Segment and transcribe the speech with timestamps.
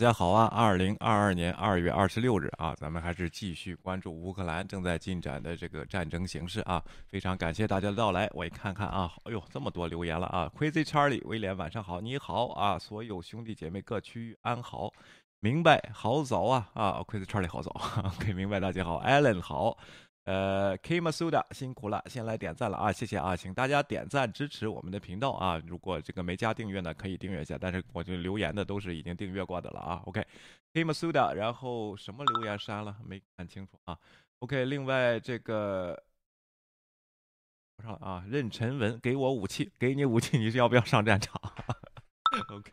[0.00, 0.46] 大家好啊！
[0.46, 6.82] 二零二二年二月二十六日啊，咱们还是继续关注乌克兰正在进展的这个战争形势啊。
[7.06, 12.78] 非常感谢大家的到来，我一看看啊，哎呦，这么多留言了啊！Crazy Charlie 威廉晚上好，你好啊！
[12.78, 14.90] 所有兄弟姐妹各区域安好，
[15.40, 17.70] 明白好早啊啊！Crazy Charlie 好早，
[18.16, 19.76] OK 明白大家好，Allen 好。
[20.24, 25.60] 呃，Kimasuda 辛苦了，先来点赞了啊，谢谢啊，请大家点赞支持我们的频道啊。
[25.66, 27.56] 如果这个没加订阅呢，可以订阅一下。
[27.58, 30.02] 但是我就留言的都是已经订阅过的了啊。
[30.04, 32.96] OK，Kimasuda，然后什么留言删了？
[33.04, 33.98] 没看清楚啊。
[34.40, 36.00] OK，另外这个
[37.82, 41.40] 上啊，任晨文给我武器，给你武器，你是要不要上战场？
[42.54, 42.72] OK。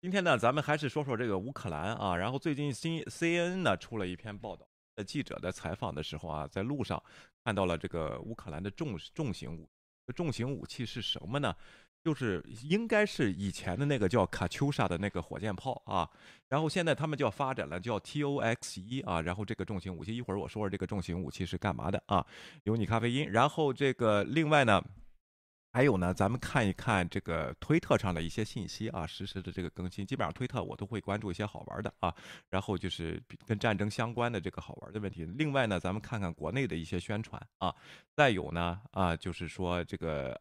[0.00, 2.16] 今天呢，咱们还是说说这个乌克兰啊。
[2.16, 7.02] 然后最近新 C N 呢出了一篇报道，在记者在采访的时候啊，在路上
[7.44, 9.68] 看到了这个乌克兰的重重型武，
[10.14, 11.52] 重型武器是什么呢？
[12.04, 16.08] 就是应该是以前的那个叫卡秋莎的那个火箭炮啊。
[16.48, 19.20] 然后现在他们叫发展了叫 TOX 一啊。
[19.20, 22.24] 然后这个重型武器，一会儿我说说这个重型武器是干嘛的啊。
[22.62, 23.28] 有你咖啡因。
[23.32, 24.80] 然后这个另外呢。
[25.70, 32.14] 还有呢，咱们看一看这个推特上的一些信息啊，实时的这个更新，基本上推特我都会关注一些好玩的啊，
[32.48, 35.24] 然后就是跟战争相关的这个好玩的问题。
[35.24, 37.74] 另外呢，咱们看看国内的一些宣传啊，
[38.14, 40.38] 再有呢啊，就是说这个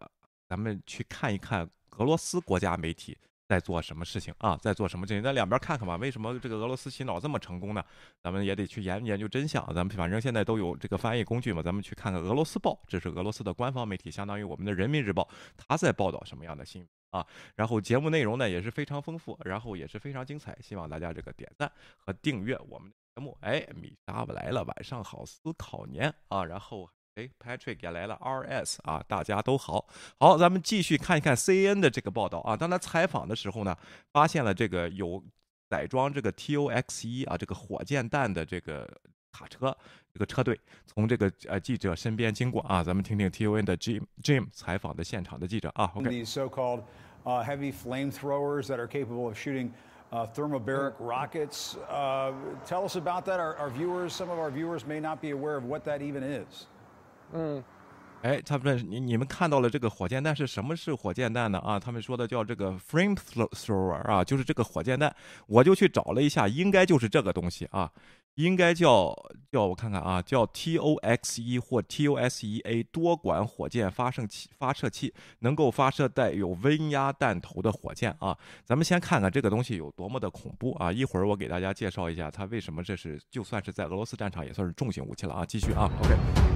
[0.48, 3.18] 咱们去看一看俄罗斯国家媒体。
[3.48, 4.58] 在做什么事情啊？
[4.58, 5.24] 在做什么事情？
[5.24, 5.96] 在两边看看吧。
[5.96, 7.84] 为什么这个俄罗斯洗脑这么成功呢？
[8.22, 9.66] 咱们也得去研研究真相。
[9.74, 17.26] 咱们反正现在都有这个翻译工具嘛，咱们去看看俄罗斯报，这是俄罗斯的官方媒体，相当于我们的人民日报，他在报道什么样的新闻啊？
[17.56, 20.58] 然后节目内容呢也是非常丰富，然后也是非常精彩。
[20.62, 23.38] 希望大家这个点赞和订阅我们的节目。
[23.42, 26.90] 哎，米莎来了，晚上好，思考年啊，然后。
[27.18, 29.84] 哎，Patrick 也来了，RS 啊，大家都好，
[30.20, 32.56] 好，咱们继续看一看 CN 的这个报道啊。
[32.56, 33.76] 当他采访的时候呢，
[34.14, 35.24] 发现了这个有
[35.68, 38.88] 载装这个 TOX 一啊这个火箭弹的这个
[39.32, 39.76] 卡车，
[40.14, 42.84] 这个车队从这个呃记者身边经过啊。
[42.84, 45.92] 咱们听听 TON 的 Jim Jim 采访的现场的记者啊。
[45.96, 46.12] OK。
[46.12, 46.84] These so-called
[47.26, 49.72] heavy flamethrowers that are capable of shooting
[50.12, 51.76] thermobaric rockets.
[52.68, 53.40] Tell us about that.
[53.40, 56.68] Our viewers, some of our viewers may not be aware of what that even is.
[57.34, 57.64] 嗯，
[58.22, 61.60] 哎，他们你你们看到了这个火箭弹是什么是火箭弹呢？
[61.60, 65.14] 啊，他们说的叫这个 frame thrower 啊，就是这个火箭弹。
[65.48, 67.92] 我就去找了一下，应该就是这个东西啊，
[68.36, 69.14] 应该叫
[69.52, 78.38] 叫我看看啊，叫 TOX 一或 TOS 一 A 多管火箭发射器，发射器能够发射带有温压弹头的火箭啊。
[78.64, 80.92] 咱们先看看这个东西有多么的恐怖啊！
[80.92, 85.46] 一会儿我给大家介绍一下它为什么这是就算是在俄罗斯战场也算是重型武器了啊。
[85.46, 86.47] 继续啊，OK。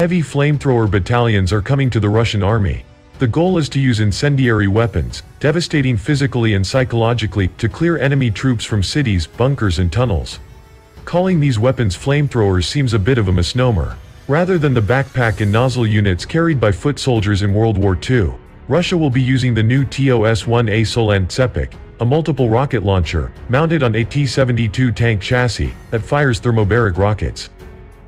[0.00, 2.84] Heavy flamethrower battalions are coming to the Russian army.
[3.20, 8.64] The goal is to use incendiary weapons, devastating physically and psychologically, to clear enemy troops
[8.64, 10.40] from cities, bunkers and tunnels.
[11.04, 13.96] Calling these weapons flamethrowers seems a bit of a misnomer.
[14.26, 18.32] Rather than the backpack and nozzle units carried by foot soldiers in World War II,
[18.66, 23.94] Russia will be using the new TOS-1A Solent Sepik, a multiple rocket launcher, mounted on
[23.94, 27.50] a T-72 tank chassis, that fires thermobaric rockets.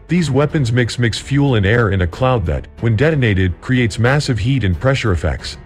[0.09, 4.39] These weapons mix mix fuel and air in a cloud that, when detonated, creates massive
[4.39, 5.59] heat and pressure effects.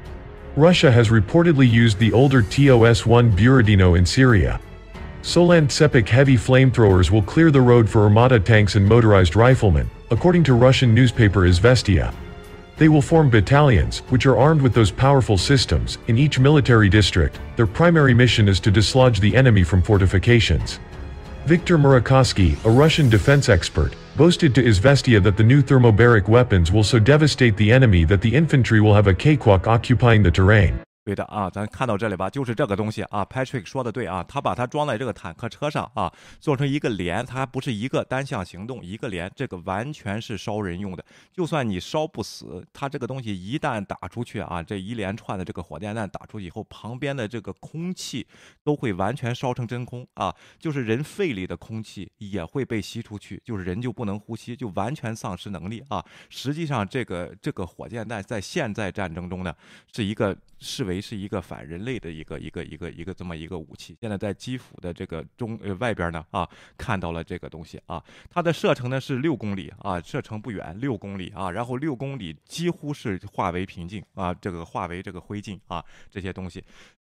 [0.56, 4.58] Russia has reportedly used the older TOS-1 Buradino in Syria.
[5.20, 10.42] Solant Sepik heavy flamethrowers will clear the road for Armada tanks and motorized riflemen, according
[10.44, 12.14] to Russian newspaper Izvestia.
[12.78, 17.38] They will form battalions, which are armed with those powerful systems, in each military district.
[17.56, 20.80] Their primary mission is to dislodge the enemy from fortifications.
[21.44, 26.84] Viktor Murakovsky, a Russian defense expert, boasted to Izvestia that the new thermobaric weapons will
[26.84, 30.78] so devastate the enemy that the infantry will have a cakewalk occupying the terrain.
[31.02, 33.24] 对的啊，咱看到这里吧，就是这个东西啊。
[33.24, 41.04] Patrick 说的对啊，他把它装在这个坦克车上啊，做成一个连，它还不是一个单向行动，一个连，这个完全是烧人用的。
[41.32, 48.26] 就算你烧不死，它这个东西一旦打出去啊，这一连串的这个火箭弹打出去以后，旁边的这个空气
[48.62, 56.04] 都会完全烧成真空啊，就是人肺里的空气也会被吸出去，就是人就不能呼吸，就完全丧失能力啊。
[56.28, 59.54] 实际上，这个这个火箭弹在现在战争中呢，
[59.92, 61.00] 是一个视为。
[61.00, 63.96] 是一个反人类的一个一个一个一个这么一个武器。
[64.00, 76.62] 现在在基辅的这个中呃外边呢啊，看到了这个东西啊，它的射程呢是六公里啊，射程不远，六公里啊，然后六公里几乎是化为平静啊，这个化为这个灰烬啊，这些东西，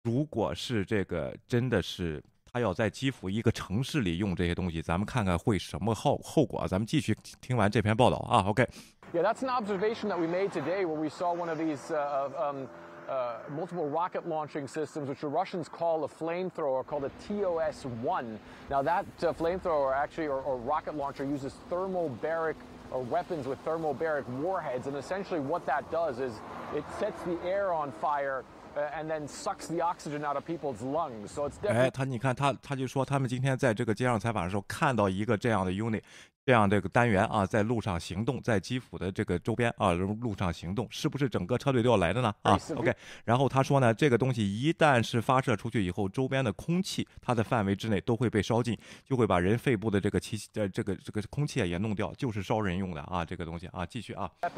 [0.03, 2.23] 如果是这个真的是。
[2.51, 6.67] 他要在基辅一个城市里用这些东西，咱们看看会什么后后果。
[6.67, 8.67] 咱们继续听完这篇报道啊，OK。
[9.13, 12.67] Yeah, that's an observation that we made today where we saw one of these uh, um,
[13.08, 18.38] uh, multiple rocket launching systems, which the Russians call a flamethrower, called a TOS 1.
[18.70, 22.54] Now, that uh, flamethrower actually, or, or, rocket launcher, uses thermobaric
[22.90, 24.86] or weapons with thermobaric warheads.
[24.86, 26.34] And essentially, what that does is
[26.74, 28.44] it sets the air on fire.
[28.76, 31.30] Uh, and then sucks the oxygen out of people's lungs.
[31.30, 31.86] So it's definitely.
[31.86, 36.02] 哎，他你看他他就说他们今天在这个街上采访的时候看到一个这样的 unit，
[36.49, 42.33] 这样这个单元啊，在路上行动，在基辅的这个周边啊，路上行动，是不是整个车队都要来的呢？
[42.41, 42.91] 啊，OK。
[43.23, 48.75] 然后他说呢，这个东西一旦是发射出去以后，周边的空气它的范围之内都会被烧尽，
[49.05, 54.27] 就会把人肺部的这个气呃这个这个空气也弄掉，就是烧人用的啊，这个东西啊，继续啊。
[54.41, 54.49] By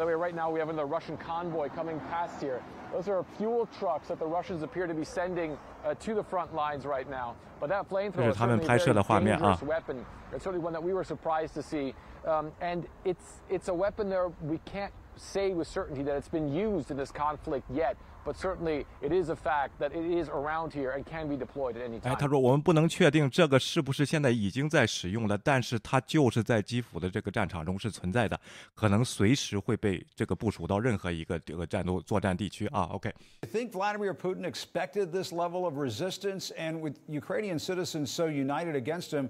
[0.00, 2.58] the way, right now we have a Russian convoy coming past here.
[2.92, 6.54] Those are fuel trucks that the Russians appear to be sending uh, to the front
[6.54, 7.34] lines right now.
[7.60, 9.04] But that flamethrower is certainly a very
[9.38, 10.06] dangerous weapon.
[10.32, 11.94] It's certainly one that we were surprised to see.
[12.26, 16.51] Um, and it's, it's a weapon there we can't say with certainty that it's been
[16.51, 17.95] used in this conflict yet.
[18.23, 21.75] But certainly, it is a fact that it is around here and can be deployed
[21.75, 22.13] at any time.
[22.13, 28.39] 哎，他说我们不能确定这个是不是现在已经在使用了，但是它就是在基辅的这个战场中是存在的，
[28.75, 32.87] 可能随时会被这个部署到任何一个这个战斗作战地区啊。
[32.91, 39.11] OK。I think Vladimir Putin expected this level of resistance, and with Ukrainian citizens so united against
[39.11, 39.29] him,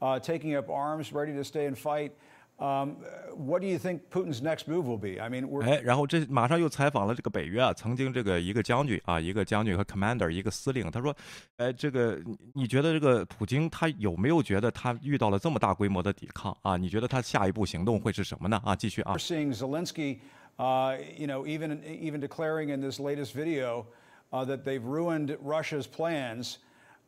[0.00, 2.12] uh, taking up arms, ready to stay and fight.
[2.60, 2.96] Um,
[3.38, 5.18] what do you think Putin's next move will be?
[5.18, 11.16] I mean, 哎，然后这马上又采访了这个北约啊，曾经这个一个将军啊，一个将军和 commander 一个司令，他说，
[11.56, 12.20] 哎，这个
[12.52, 16.76] 你觉得这个普京他有没有觉得他遇到了这么大规模的抵抗啊？
[16.76, 18.60] 你觉得他下一步行动会是什么呢？
[18.62, 19.14] 啊，继续啊。
[19.14, 20.18] We're seeing Zelensky,
[20.58, 23.86] uh, you know, even even declaring in this latest video
[24.32, 26.58] uh, that they've ruined Russia's plans.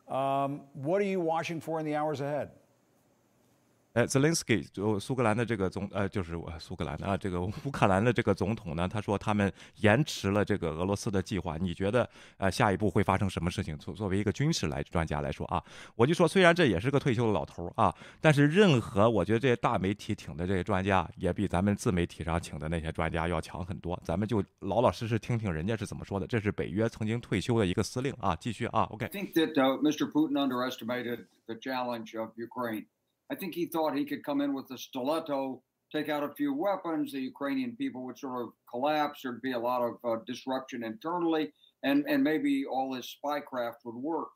[0.07, 2.49] Um, what are you watching for in the hours ahead?
[3.98, 11.56] 呃，Zelensky 就苏格兰的这个总呃，就是我苏格兰的啊，这个乌克兰的这个总统呢，他说他们延迟了这个俄罗斯的计划。
[11.56, 13.76] 你觉得呃，下一步会发生什么事情？
[13.76, 15.60] 作作为一个军事来专家来说啊，
[15.96, 24.00] 我就说，虽然这也是个退休的老头啊，但是任何我觉得这些大媒体请的这些专家，也比咱们自媒体上请的那些专家要强很多。
[24.04, 26.26] 咱们就老老实实听听人家是怎么说的。
[26.28, 29.06] 这是北约曾经退休的一个司令啊，继续啊，OK。
[29.06, 30.08] I think that Mr.
[30.08, 32.84] Putin underestimated the challenge of ukrain
[33.30, 36.54] I think he thought he could come in with a stiletto, take out a few
[36.54, 40.84] weapons, the Ukrainian people would sort of collapse, there'd be a lot of uh, disruption
[40.84, 41.52] internally,
[41.82, 44.30] and, and maybe all his spycraft would work.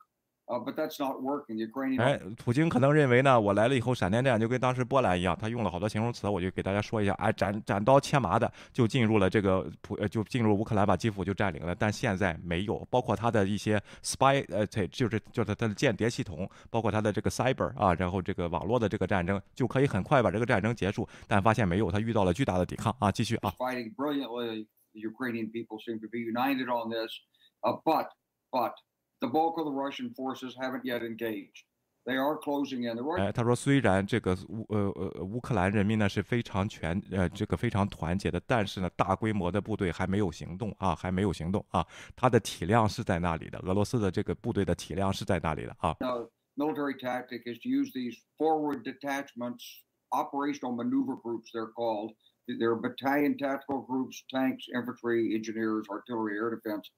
[0.45, 1.55] 呃，But that's not working.
[1.55, 2.01] Ukrainian.
[2.01, 11.73] 哎，普京可能认为呢，我来了以后闪电战就跟当时波兰一样，他用了好多形容词，我就给大家说一下，哎，斩斩刀切麻的就进入了这个普，呃，就进入乌克兰，把基辅就占领了。
[11.73, 21.07] 但现在没有，包括他的一些 spy，呃，这就是就是他的间谍系统，包括他的这个 cyber 啊，然后这个网络的这个战争就可以很快把这个战争结束。
[21.25, 23.09] 但发现没有，他遇到了巨大的抵抗啊！
[23.09, 23.53] 继续啊。
[23.57, 27.13] Fighting brilliantly, the Ukrainian people seem to be united on this,
[27.61, 28.09] uh, but
[28.51, 28.73] but.
[29.22, 31.64] the bulk of the Russian forces haven't yet engaged.
[32.04, 32.96] They are closing in.
[32.96, 45.94] The Russian 哎，他说，虽然这个乌呃呃乌克兰人民呢是非常全呃这个非常团结的，但是呢大规模的部队还没有行动啊，还没有行动啊，它的体量是在那里的，俄罗斯的这个部队的体量是在那里的啊。
[46.00, 49.62] Now, military tactic is to use these forward detachments,
[50.10, 52.14] operational maneuver groups, they're called.
[52.46, 56.88] They're battalion tactical groups, tanks, infantry, engineers, artillery, air defense,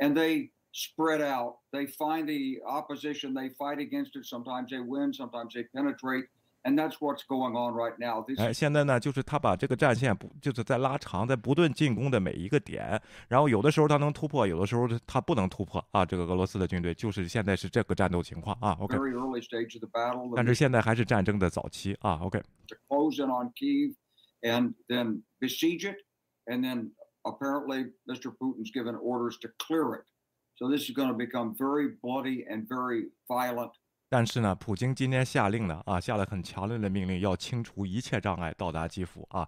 [0.00, 1.58] and they spread out.
[1.72, 4.24] They find the opposition, they fight against it.
[4.24, 6.26] Sometimes they win, sometimes they penetrate.
[6.64, 8.24] And that's what's going on right now.
[8.38, 16.06] 哎，现在呢，就是他把这个战线不就是在拉长，在不断进攻的每一个点，然后有的时候他能突破，有的时候他不能突破啊。
[16.06, 18.78] 这个俄罗斯的军队就是现在是这个战斗情况啊。
[18.78, 18.96] OK，
[20.36, 22.20] 但是现在还是战争的早期啊。
[22.22, 23.96] OK。To close in on Kiev
[24.42, 25.96] and then besiege it,
[26.46, 26.92] and then
[27.24, 28.30] apparently Mr.
[28.30, 30.04] Putin's given orders to clear it.
[30.57, 33.73] So this is going to become very bloody and very violent.
[34.09, 39.47] 但是呢，普京今天下令呢，啊，下了很强烈的命令，要清除一切障碍，到达基辅啊，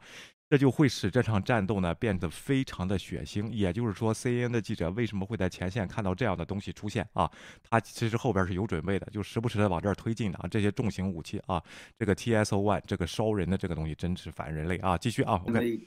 [0.50, 3.50] 这就会使这场战斗呢变得非常的血腥。
[3.52, 7.32] 也就是说，CNN 的记者为什么会在前线看到这样的东西出现啊？
[7.64, 10.48] 他其实后边是有准备的，就时不时的往这儿推进的啊。
[10.48, 11.64] 这些重型武器啊，
[11.98, 14.98] 这个 TSO One 这个烧人的这个东西真是反人类啊！
[14.98, 15.86] 继续啊，OK。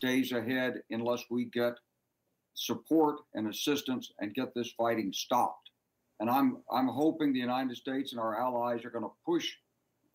[2.55, 5.71] Support and assistance and get this fighting stopped.
[6.19, 9.49] And I'm I'm hoping the United States and our allies are going to push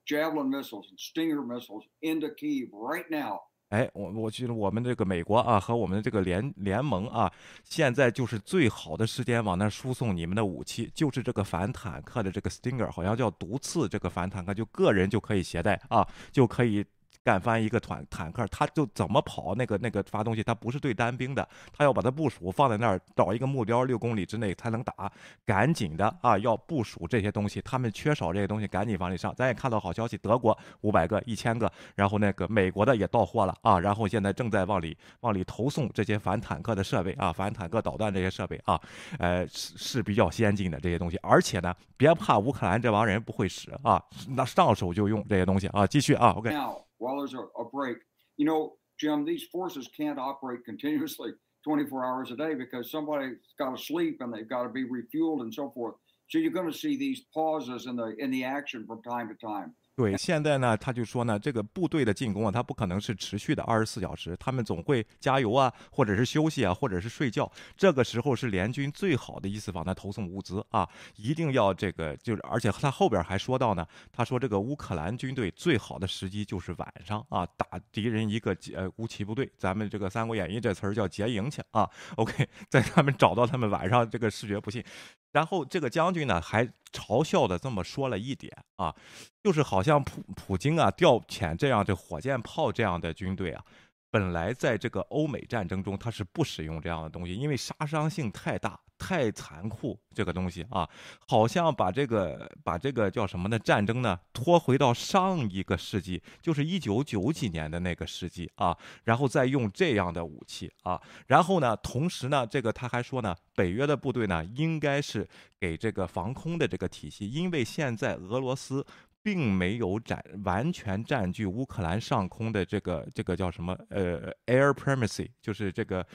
[0.06, 7.30] javelin missiles and Stinger missiles into Kiev right now 哎，我我觉得我们这个美国啊和我们的这个联联盟啊，
[7.66, 16.86] 现在就是最好的时间往那输送你们的武器，就是这个反坦克的这个 Stinger，好像叫毒刺这个反坦克，就个人就可以携带啊，就可以。
[17.28, 21.46] 干翻一个坦坦克，他就怎么跑那个那个发动机，他不是对单兵的，
[21.78, 25.12] 他要把它部署放在那儿，找一个目标六公里之内才能打，
[25.46, 29.36] 赶紧的啊，要部署这些东西，他们缺少这些东西，赶紧往里上。
[29.36, 38.80] 咱也看到好消息，德国五百个、一千个，然后那个美国的也到货了啊，然后现在正在往里往里投送这些反坦克的设备啊，反坦克导弹这些设备啊，
[39.20, 46.56] 呃是是比较先进的这些东西，而且呢，别怕乌克兰这帮人不会使啊，那上手就用这些东西啊，继续啊，OK。
[47.00, 47.98] While there's a, a break.
[48.38, 51.32] You know, Jim, these forces can't operate continuously
[51.64, 55.42] 24 hours a day because somebody's got to sleep and they've got to be refueled
[55.42, 55.96] and so forth.
[56.30, 59.36] So you're going to see these pauses in the in the action from time to
[59.36, 59.74] time.
[59.98, 67.52] 对，现在呢，他就说呢，这个部队的进攻啊，他不可能是持续的二十四小时，他们总会加油啊，或者是休息啊，或者是睡觉。
[67.76, 81.90] 这个时候是联军最好的一次往那投送物资啊，一定要这个就是，而且他后边还说到呢，他说这个乌克兰军队最好的时机就是晚上啊，打敌人一个呃乌骑部队，咱们这个《三国演义》这词儿叫劫营去啊。
[82.18, 84.84] OK，在他们找到他们晚上这个视觉不信。
[85.32, 88.96] 然后这个将军呢，还嘲笑的这么说了一点啊，
[89.44, 93.64] 就是好像普普京啊调遣这样的火箭炮这样的军队啊。
[94.10, 100.00] 本来在这个欧美战争中，他是不使用这样的东西，因为杀伤性太大、太残酷。
[100.14, 100.90] 这个东西啊，
[101.28, 103.60] 好像把这个把这个叫什么呢？
[103.60, 115.28] 战争呢拖回到上一个世纪，就是一九九几年的那个世纪啊，然后再用这样的武器啊，然后呢，同时呢，这个他还说呢，北约的部队呢，应该是
[115.60, 118.86] 给这个防空的这个体系，因为现在俄罗斯。
[119.24, 126.06] 并没有占完全占据乌克兰上空的这个这个叫什么呃 air primacy，就是这个。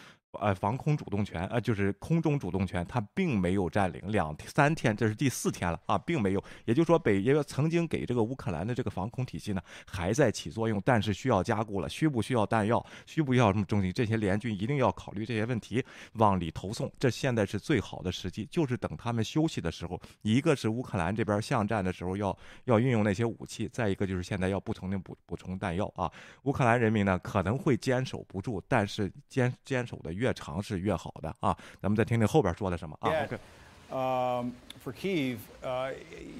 [0.40, 6.42] 呃，防空主动权，呃，就是空中主动权，它并没有占领两三天，这是第四天了啊，并没有。
[6.64, 11.88] 也就是说，北约曾经给这个乌克兰的这个防空体系呢，还在起作用，但是需要加固了。
[11.88, 12.82] 需不需要弹药？
[13.04, 13.92] 需不需要什么东西？
[13.92, 15.84] 这些联军一定要考虑这些问题，
[16.14, 16.90] 往里投送。
[16.98, 20.00] 这现在是最好的时机，就是等他们休息的时候。
[20.22, 22.34] 一个是乌克兰这边巷战的时候要
[22.64, 26.10] 要运用那些武器，再一个就是现在要不停的补补充弹药啊。
[26.44, 30.21] 乌克兰人民呢可能会坚守不住，但是坚坚守的。
[30.21, 31.55] 越长是越好的啊！
[31.81, 33.09] 咱们再听听后边说的什么啊？
[33.23, 34.51] OK。Um,
[34.83, 35.91] for Kiev, uh,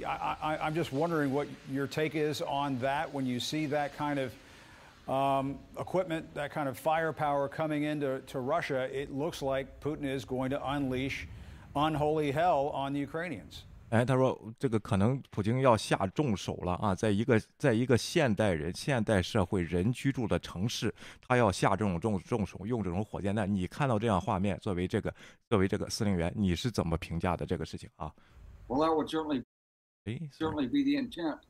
[0.06, 4.20] I, am just wondering what your take is on that when you see that kind
[4.20, 4.34] of
[5.10, 8.90] um, equipment, that kind of firepower coming into to Russia.
[8.92, 11.26] It looks like Putin is going to unleash
[11.74, 13.64] unholy hell on the Ukrainians.
[13.93, 23.55] 哎，他说这个可能普京要下重手了啊，在一个在一个现代人、现代社会人居住的城市，他要下这种重重手，用这种火箭弹。
[23.55, 25.15] 你看到这样画面，作为这个
[25.47, 28.11] 作为这个司令员，你是怎么评价的这个事情啊
[28.67, 29.45] ？Well, that would certainly,
[30.07, 31.41] certainly be the intent.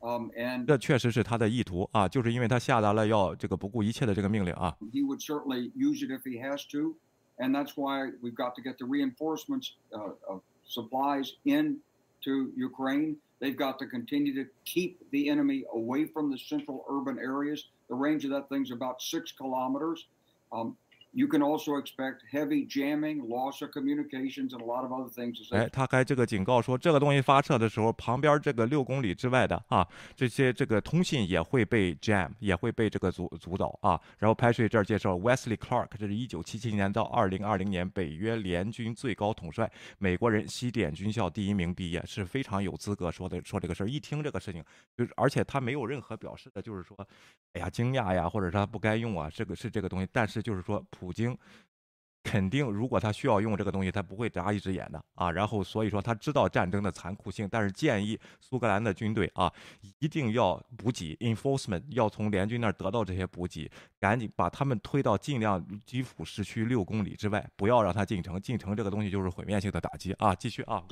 [0.00, 4.74] Um, and 这确实是他的意图啊，就是因为他下达了要这个不顾一切的这个命令啊。
[4.90, 6.96] He would certainly use it if he has to,
[7.36, 11.82] and that's why we've got to get the reinforcements uh, of supplies in.
[12.24, 13.16] To Ukraine.
[13.40, 17.68] They've got to continue to keep the enemy away from the central urban areas.
[17.88, 20.06] The range of that thing's about six kilometers.
[20.52, 20.76] Um,
[21.12, 25.34] You can also expect heavy jamming, loss of communications, and a lot of other things.
[25.50, 34.00] 哎，他还这个警告说，这个东西发射的时候，旁边这个六公里之外的啊，这些这个通信也会被 jam，也会被这个阻阻挡啊。
[34.18, 43.88] 然后拍摄这儿介绍，Wesley Clark，这是一九七七年到二零二零年北约联军最高统帅，美国人，西点军校第一名毕业，是非常有资格说的说这个事儿。
[43.88, 44.62] 一听这个事情，
[44.96, 46.96] 就是而且他没有任何表示的，就是说，
[47.54, 50.80] 哎呀惊讶呀，或者他不该用啊，这个是这个东西，但是就是说。
[51.00, 51.36] 普京
[52.22, 55.32] 肯定，如果他需要用这个东西，他不会眨一只眼的啊。
[55.32, 59.50] 然后，所以说他知道战争的残酷性，但是建议苏格兰的军队啊，
[60.00, 68.38] 一定要补给，enforcement 要从联军那儿得到这些补给，赶紧把他们推到尽量基辅市区六公里之外，不要让他进城。
[68.38, 70.34] 进城这个东西就是毁灭性的打击啊！
[70.34, 70.84] 继续啊。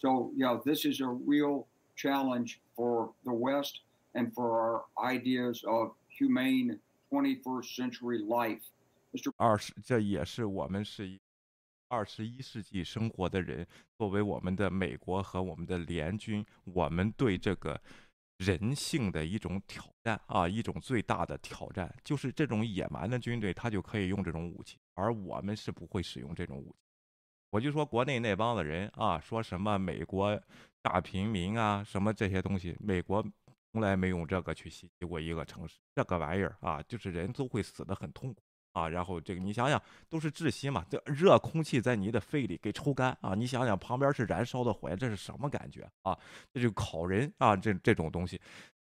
[0.00, 1.66] So yeah, this is a real
[1.96, 6.80] challenge for the West and for our ideas of humane.
[7.14, 8.60] 21st century life.
[9.36, 11.16] 二十，这也是我们是
[11.88, 13.64] 二十一世纪生活的人，
[13.96, 17.80] 作为我们的美国和我们的联军，我们对这个
[18.38, 26.76] 人性的一种挑战啊，一种最大的挑战，就是这种野蛮的军队，他就可以用这种武器，而我们是不会使用这种武器。
[27.50, 30.42] 我就说国内那帮子人啊，说什么美国
[30.82, 33.24] 大平民啊，什么这些东西，美国。
[33.74, 35.80] 从来没用这个去袭击过一个城市。
[35.96, 38.40] 这个玩意儿啊，就是人都会死得很痛苦
[38.70, 38.88] 啊。
[38.88, 43.34] 然后这个你想想，都是窒息嘛，这热空气在你的肺里给抽干啊。
[43.34, 46.16] 你想想旁边是燃烧的火焰，这是什么感觉啊？
[46.52, 48.40] 这就烤人啊，这这种东西。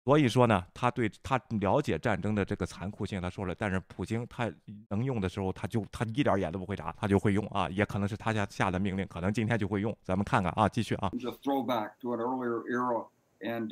[0.07, 3.54] 所以说呢，他对他了解战争的这个残酷性，他说了。
[3.54, 4.50] 但是普京他
[4.88, 7.68] 能用的时候，他就他一点眼都不会眨，他就会用啊。
[7.68, 9.95] 也可能是他下下的命令，可能今天就会用。
[10.02, 11.12] 咱们看看啊，继续啊。
[11.42, 13.07] Throwback to an earlier era,
[13.40, 13.68] and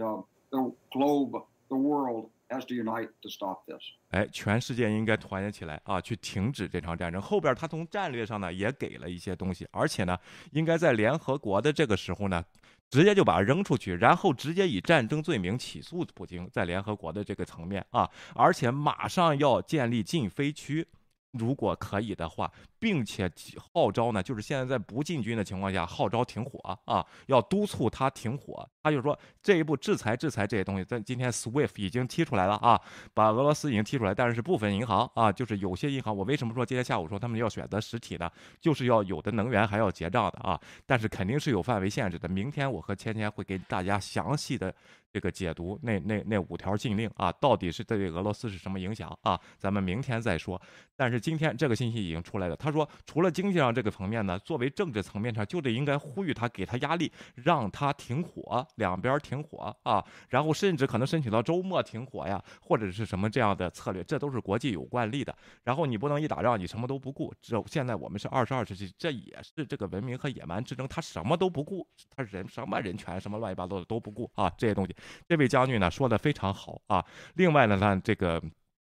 [0.90, 3.82] globe, the world as to unite to stop this.
[4.10, 7.20] 哎，全世界应该团结起来啊，去停止这场战争。
[7.20, 10.18] 后边他从战略上呢也给了一些东西，而且呢，
[10.52, 12.44] 应该在联合国的这个时候呢。
[12.88, 20.86] 直接就把他扔出去，然后直接以战争罪名起诉普京，在联合国的这个层面啊，而且马上要建立禁飞区，
[21.32, 22.48] 如果可以的话。
[22.86, 23.28] 并且
[23.74, 28.64] 号召呢，就是现在在不进军的情况下，号召停火啊，要督促他停火。
[28.80, 32.80] 他就说这一步制裁制裁这些东西，在今天 SWIFT 已经踢出来了啊，
[33.12, 38.30] 把俄罗斯已经踢出来，但是部分银行啊，就是有些银行，我为什么说今天下午说他们要选择实体呢？
[38.60, 42.28] 就是要有的能源还要结账的啊，但是肯定是有范围限制的。
[42.28, 44.72] 明天我和芊芊会给大家详细的
[45.12, 49.40] 这个解读那那那五条禁令啊，到底是对俄罗斯是什么影响啊？
[49.58, 50.60] 咱们明天再说。
[50.94, 52.75] 但是今天这个信息已经出来了，他说。
[52.76, 65.34] 说除了经济上这个层面呢，作为政治层面上，就得应该呼吁他，给他压力，让他停火，两边停火啊，然后甚至可能申请到周末停火呀，或者是什么这样的策略，这都是国际有惯例的。
[65.64, 74.94] 然后你不能一打仗你什么都不顾，这现在我们是二十二世纪，这也是这个文明和野蛮之争，他什么都不顾，他人什么人权什么乱七八糟的都不顾啊，这些东西，
[75.26, 77.04] 这位将军呢说的非常好啊。
[77.34, 78.42] 另外呢，他这个。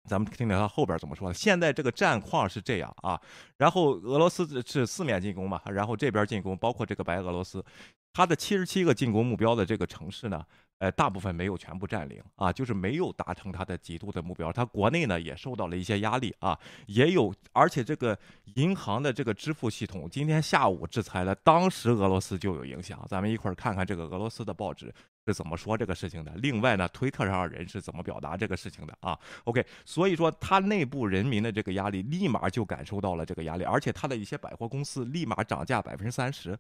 [0.05, 1.35] 咱们听听他后边怎么说的。
[1.35, 3.21] 现在这个战况是这样啊，
[3.57, 7.65] 然后俄罗斯是四面进攻嘛，然后这边进攻，包括这个白俄罗斯，
[8.13, 10.45] 他的七十七个进攻目标的这个城市呢。
[10.81, 14.53] 呃，大部分没有全部占领啊，就是没有达成他的极度的目标。
[14.53, 16.57] 他国内呢也受到了一些压力啊，
[16.87, 18.17] 也有，而且这个
[18.55, 23.05] 银行的这个支付系统今天下午制裁了，当时俄罗斯就有影响。
[23.09, 24.95] 咱们一块儿看看这个俄罗斯的报纸
[25.29, 26.33] 是怎么说这个事情的。
[26.37, 36.59] 另外呢，推特上人是怎么表达这个事情的啊？OK，所以说他内部人民的这个压力，立马就感受到了这个压力，而且他的一些百货公司立马涨价百分之三十。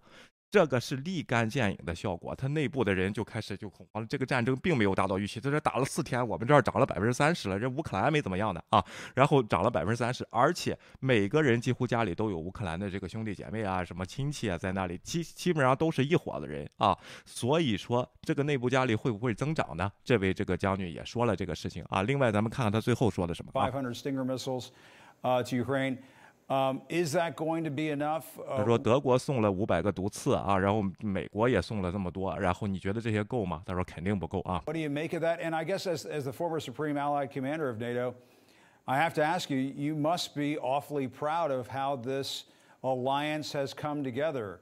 [0.50, 4.06] 这个是立竿见影的效果，他内部的人就开始就恐慌了。
[4.08, 8.82] 这个战争并没有达到预期，在这打了四天，我们这儿涨了百分之三十了，这乌克兰没怎么样的啊，
[9.14, 19.92] 然后涨了百分之三十，而且每个人几乎家里都有乌克兰的这个兄弟姐妹啊，什么亲戚啊，在那里基基本上都是一伙的人啊，所以说这个内部压力会不会增长呢？
[20.02, 22.02] 这位这个将军也说了这个事情啊。
[22.02, 23.52] 另外，咱们看看他最后说的什么。
[23.52, 24.68] Five hundred single missiles,
[25.20, 25.98] to Ukraine.
[26.49, 28.23] Um, is that going to be enough?
[28.45, 33.63] 他说德国送了五百个毒刺啊，然后美国也送了这么多，然后你觉得这些够吗？
[33.65, 34.61] 他说肯定不够啊。
[34.65, 35.39] What do you make of that?
[35.39, 38.13] And I guess as as the former supreme allied commander of NATO,
[38.85, 42.43] I have to ask you, you must be awfully proud of how this
[42.83, 44.59] alliance has come together.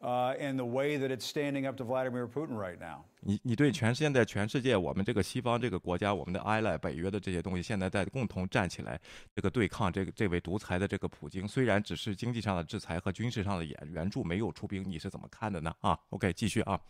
[0.00, 3.04] Uh, in the way that it's standing up to Vladimir Putin right now.
[3.20, 9.00] 你你对全现在全世界我们这个西方这个国家我们的 ally 北约的这些东西，现在在共同站起来，
[9.34, 15.74] 这个对抗这个这位独裁的这个普京，虽然只是经济上的制裁和军事上的援援助，没有出兵，你是怎么看的呢？
[15.80, 16.80] 啊，OK，继续啊。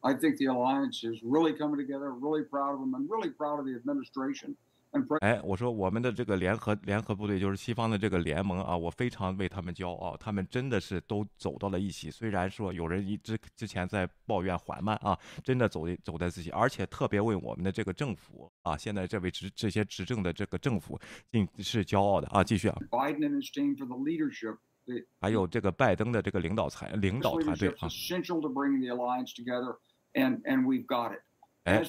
[0.00, 2.10] I think the alliance is really coming together.
[2.10, 4.56] Really proud of them, and really proud of the administration.
[5.20, 12.10] 哎，我说我们的这个联合联合部队就是西方的这个联盟啊，我非常为他们骄傲，他们真的是都走到了一起。
[12.10, 21.00] 虽然说有人一直之前在抱怨缓慢啊，真的走走在自己，而且特别为我们的这个政府啊，现在这位执这些执政的这个政府，
[21.30, 22.44] 尽是骄傲的啊。
[22.44, 22.76] 继续啊。
[25.20, 27.88] 还有这个拜登的这个领导才领导团队啊。
[31.64, 31.82] 哎。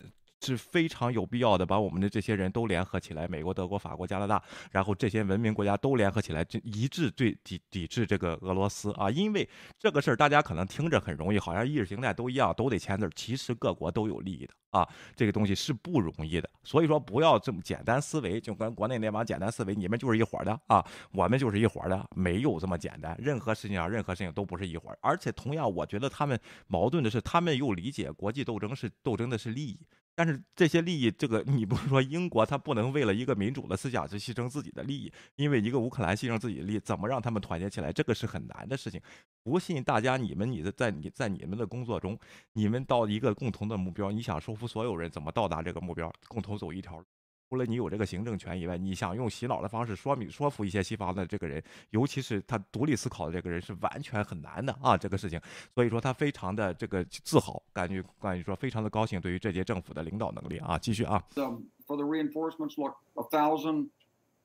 [0.46, 9.10] 是非常有必要的，把我们的这些人都联合起来，美国、德国、法国、加拿大，然后这些文明国家都联合起来，这一致对抵抵制这个俄罗斯啊！
[9.10, 9.48] 因为
[9.80, 13.10] 这个事儿，大家可能听着很容易，好像意识形态都一样，都得签字。
[13.16, 16.50] 其实各国都有利益的啊，这个东西是不容易的。
[16.64, 23.16] 所以说，不要这么简单思维，就跟国内那帮简单思维，你们就是一伙的啊，我们就是一伙的，没有这么简单。
[23.20, 24.96] 任何事情上，任何事情都不是一伙。
[25.02, 29.80] 而且，同样，我觉得他们矛盾的是，他们又理解国际斗争是斗争的是利益。
[30.16, 37.92] 但是这些利益，这个你不是说英国他不能为了一个民主的思想去牺牲自己的利益，因为一个乌克兰牺牲自己的利益，怎么让他们团结起来？
[37.92, 39.02] 这个是很难的事情。
[39.44, 42.18] 不信大家，你们你的在你在你们的工作中，
[42.54, 47.04] 你们到一个共同的目标，你想说服所有人怎么到达这个目标，共同走一条。
[47.50, 55.40] 除了你有这个行政权以外，你想用洗脑的方式说明说服一些西方的这个人，尤其是他独立思考的这个人，是完全很难的啊，这个事情。
[55.76, 61.24] 所以说他非常的这个自豪，感觉感觉说非常的高兴，对于这届政府的领导能力啊，继续啊。
[61.36, 61.44] The,
[61.86, 63.90] for the reinforcements, look, a thousand,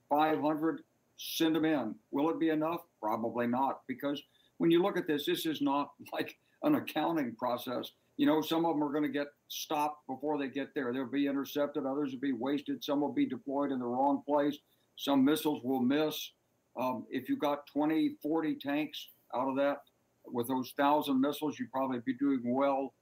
[0.08, 0.82] five hundred,
[1.16, 1.94] send them in.
[2.10, 2.82] Will it be enough?
[3.00, 4.20] Probably not, because
[4.58, 7.92] when you look at this, this is not like an accounting process.
[8.18, 10.92] You know, some of them are going to get stopped before they get there.
[10.92, 11.86] They'll be intercepted.
[11.86, 12.84] Others will be wasted.
[12.84, 14.58] Some will be deployed in the wrong place.
[14.96, 16.32] Some missiles will miss.
[16.78, 19.78] Um, if you got 20, 40 tanks out of that,
[20.26, 22.92] with those thousand missiles, you'd probably be doing well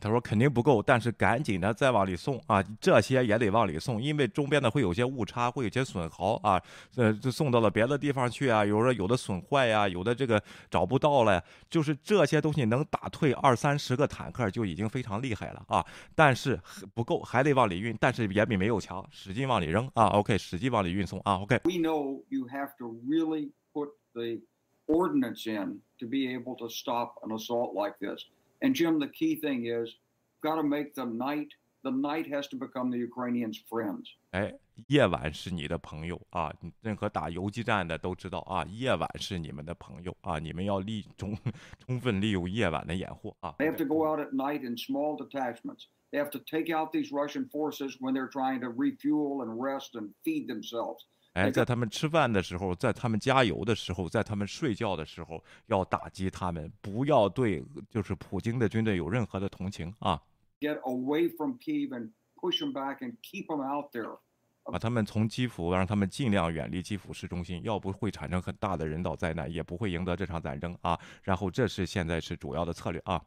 [0.00, 6.62] 他说肯定不够，但是赶紧的再往里送啊，这些也得往里送，因为周边的会有些误差，会有些损耗啊，
[6.96, 16.58] 呃，就送到了别的地方去啊，有的有的损坏呀，有的这个找不到了，就是这些东西能打退二三十个坦克就已经非常厉害了啊，但是
[16.94, 21.60] 不够，还得往里运，但是也比没有强，使劲往里扔啊，OK，使劲往里运送啊，OK。
[21.64, 24.40] We know you have to really put the
[24.86, 28.24] ordnance in to be able to stop an assault like this.
[28.61, 29.95] And Jim, the key thing is,
[30.41, 31.49] got to make the night.
[31.83, 34.05] The night has to become the Ukrainians' friends.
[34.31, 34.53] 哎，
[34.87, 36.53] 夜晚是你的朋友啊！
[36.81, 40.39] 任何打游击战的都知道啊，夜晚是你们的朋友啊！
[40.39, 41.37] 你们要利充
[41.79, 43.55] 充分利用夜晚的掩护啊。
[43.59, 45.87] They have to go out at night in small detachments.
[46.11, 49.95] They have to take out these Russian forces when they're trying to refuel and rest
[49.95, 51.03] and feed themselves.
[51.34, 60.20] 哎，在他们吃饭的时候，在他们加油的时候，在他们睡觉的时候，要打击他们，不要对就是普京的军队有任何的同情啊。
[60.60, 64.18] Get away from Kiev and push them back and keep them out there.
[64.64, 70.98] 把他们从基辅，让他们尽量远离基辅市中心，要不会产生很大的人道灾难，也不会赢得这场战争啊。
[71.22, 73.24] 然后这是现在是主要的策略啊。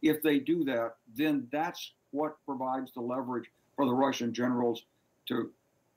[0.00, 4.80] If they do that, then that's what provides the leverage for the Russian generals
[5.26, 5.52] to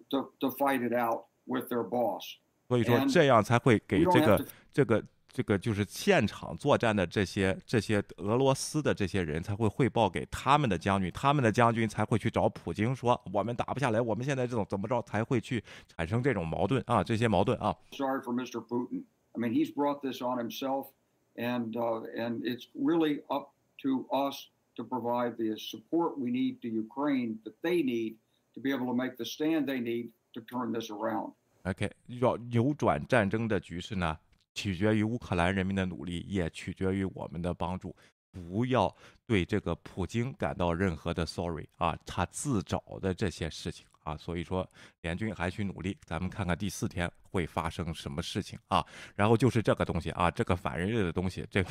[0.09, 1.25] to to fight it out.
[1.45, 2.23] With their boss.
[2.67, 15.63] 所以说这样才会给这个这个这个就是现场作战的这些这些俄罗斯的这些人才会汇报给他们的将军，他们的将军才会去找普京说我们打不下来，我们现在这种怎么着才会去
[15.95, 17.03] 产生这种矛盾啊？
[17.03, 17.75] 这些矛盾啊。
[17.91, 18.65] Sorry for Mr.
[18.65, 19.03] Putin.
[19.33, 20.87] I mean, he's brought this on himself,
[21.35, 23.51] and uh, and it's really up
[23.83, 28.15] to us to provide the support we need to Ukraine that they need
[28.53, 31.33] to be able to make the stand they need to turn this around.
[31.63, 34.15] OK，要扭转战争的局势呢，
[34.53, 37.95] 取决于乌克兰人民的努力，也取决于我们的帮助。
[38.31, 38.93] 不要
[39.25, 44.15] 对这个普京感到任何的 sorry 啊，他自找的这些事情啊。
[44.15, 44.65] 所以说，
[45.01, 45.97] 联军还需努力。
[46.05, 48.81] 咱们看看第四天会发生什么事情啊？
[49.15, 51.69] 然后就是这个东西啊，这个反人类的东西，这个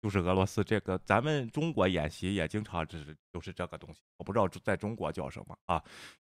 [0.00, 0.98] 就是俄罗斯这个。
[1.04, 5.82] 咱们中国演习也经常就是就是这个东西，我不知道在中国叫什么啊。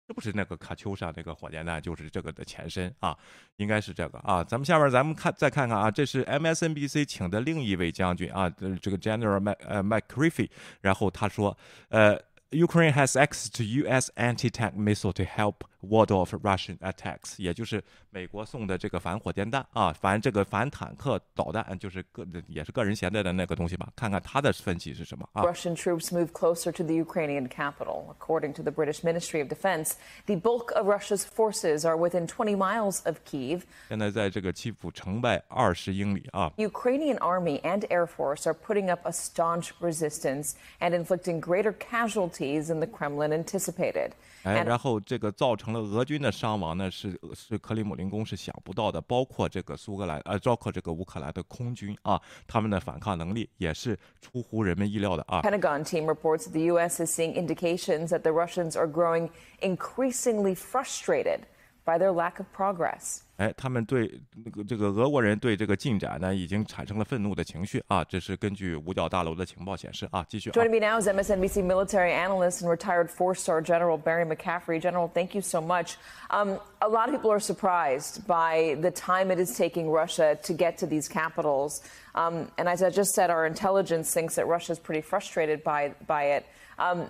[0.08, 3.18] 是不是那个卡秋莎那个火箭弹就是这个的前身啊？
[3.58, 4.44] 应该是这个啊。
[4.44, 10.50] 咱们下面咱们看再看看啊，这是 MSNBC 请的另一位将军啊，这个 General Mac 呃 McCriffy，
[10.82, 11.58] 然后他说
[11.90, 12.22] 呃。
[12.52, 14.10] Ukraine has access to U.S.
[14.18, 23.89] anti-tank missile to help ward off Russian attacks，也就是美国送的这个反火箭弹啊，反这个反坦克导弹，就是个也是个人携带的那个东西吧。
[23.95, 25.43] 看看他的分析是什么啊？
[25.45, 28.15] Russian troops move closer to the Ukrainian capital.
[28.19, 29.95] According to the British Ministry of Defense,
[30.27, 33.63] the bulk of Russia's forces are within 20 miles of Kiev.
[33.89, 36.53] 现在在这个基辅城外二十英里啊。
[36.57, 42.81] Ukrainian army and air force are putting up a staunch resistance and inflicting greater casualties than
[42.81, 44.13] the Kremlin anticipated.
[44.43, 55.43] 哎，然后这个造成 了俄军的伤亡呢，是是克里姆林宫是想不到的，包括这个苏格兰呃，包括这个乌克兰的空军啊，他们的反抗能力也是出乎人们意料的啊。
[55.43, 57.05] Pentagon team reports that the U.S.
[57.05, 59.29] is seeing indications that the Russians are growing
[59.61, 61.41] increasingly frustrated
[61.85, 63.21] by their lack of progress.
[63.37, 64.11] 哎，他们对
[64.45, 68.03] 那个这个俄国人对这个进展呢，已经产生了愤怒的情绪啊！
[68.05, 70.25] 这是根据五角大楼的情报显示啊。
[70.27, 70.51] 继续。
[70.51, 74.81] Joining me now is MSNBC military analyst and retired four-star General Barry McCaffrey.
[74.81, 75.97] General, thank you so much.
[76.31, 80.55] Um, a lot of people are surprised by the time it is taking Russia to
[80.55, 81.83] get to these capitals.
[82.15, 85.95] Um, and as I just said, our intelligence thinks that Russia is pretty frustrated by
[86.07, 86.47] by it.
[86.79, 87.07] Um,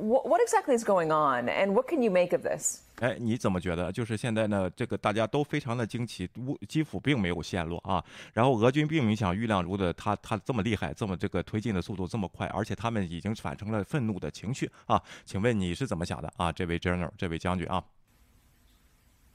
[0.00, 2.82] what, what exactly is going on, and what can you make of this?
[3.00, 3.92] 哎，你怎么觉得？
[3.92, 16.50] 就是现在呢，这个大家都非常的惊奇，乌基辅并没有陷落啊，然后俄军并没想预料如的，他他这么厉害，这么这个推进的速度这么快，而且他们已经产生了愤怒的情绪啊，请问你是怎么想的啊？
[16.50, 17.84] 这位 General，这位将军啊？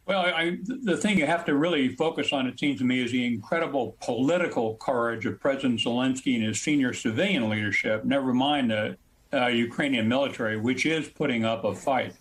[0.07, 3.11] Well, I, the thing you have to really focus on, it seems to me, is
[3.11, 8.97] the incredible political courage of President Zelensky and his senior civilian leadership, never mind the
[9.31, 12.13] uh, Ukrainian military, which is putting up a fight.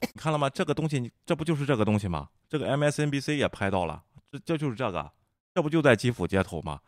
[0.00, 0.48] 你看了吗？
[0.48, 2.28] 这个东西，你这不就是这个东西吗？
[2.48, 5.10] 这个 MSNBC 也拍到了，这这就是这个，
[5.54, 6.80] 这不就在基辅街头吗？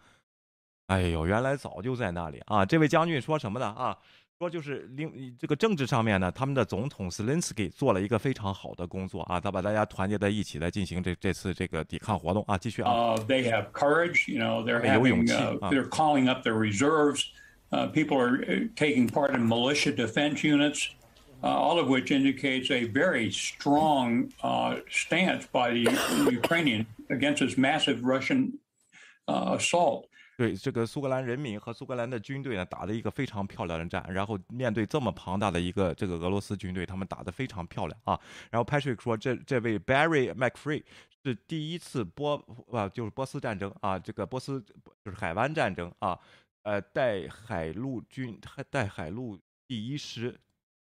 [0.87, 2.65] 哎呦，原来早就在那里啊！
[2.65, 3.67] 这位将军说什么呢？
[3.67, 3.97] 啊，
[4.39, 12.91] 说就是另这个政治上面呢，他们的总统 Zelensky 做了一个非常好的工作啊，他把大家团结在一起来进行这这次这个抵抗活动啊，继续啊。
[12.91, 17.25] Uh, they have courage, you know, they're having, uh, they're calling up their reserves.
[17.73, 20.91] Uh, people are taking part in militia defense units.
[21.43, 25.91] Uh, all of which indicates a very strong uh, stance by the
[26.31, 28.59] Ukrainian against this massive Russian
[29.27, 30.05] uh, assault.
[30.37, 34.05] 对这个苏格兰人民和苏格兰的军队呢，打了一个非常漂亮的战。
[34.13, 38.21] 然后面对这么庞大的一个这个俄罗斯军队，他们打得非常漂亮啊。
[38.51, 40.83] 然后 Patrick 说，这这位 Barry McFree
[41.25, 44.63] 是第一次波啊，就是波斯战争啊，这个波斯
[45.03, 46.19] 就是海湾战争啊，
[46.66, 48.40] 呃，带海陆军
[48.72, 50.36] 带海陆第一师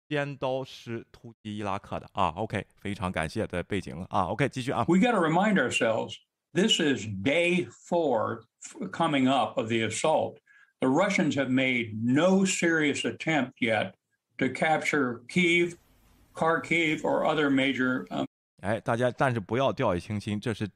[0.09, 2.29] 尖刀师突击伊拉克的啊。
[2.37, 4.29] OK，非常感谢的背景啊。
[4.29, 4.87] OK，继续啊。
[4.89, 6.17] We got to remind ourselves.
[6.55, 8.45] This is day four
[8.91, 10.39] coming up of the assault.
[10.81, 13.93] The Russians have made no serious attempt yet
[14.39, 15.77] to capture Kiev,
[16.33, 18.07] Kharkiv, or other major.
[18.09, 18.27] Um,
[18.63, 20.67] 哎，大家，但是不要掉以轻心，这是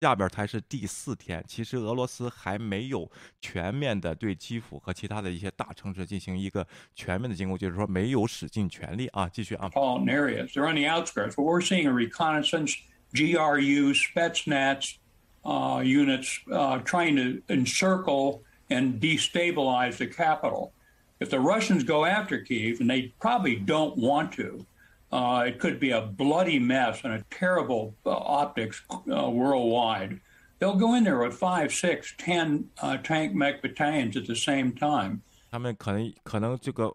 [0.00, 1.42] 下边才是第四天。
[1.48, 9.28] 其实俄罗斯还没有全面的对基辅和其他的一些大城市进行一个全面的进攻，就是说没有使尽全力啊。
[9.28, 9.70] 继续啊。
[9.70, 10.52] Areas.
[10.52, 12.76] They're on the outskirts, but we're seeing a reconnaissance,
[13.14, 14.98] GRU, Spetsnaz
[15.44, 20.72] uh, units uh, trying to encircle and destabilize the capital.
[21.20, 24.66] If the Russians go after Kiev, and they probably don't want to,
[25.11, 30.19] Uh, it could be a bloody mess and a terrible uh, optics uh, worldwide.
[30.59, 34.73] They'll go in there with five, six, ten uh, tank mech battalions at the same
[34.73, 35.21] time.
[35.49, 36.93] 他们可能可能这个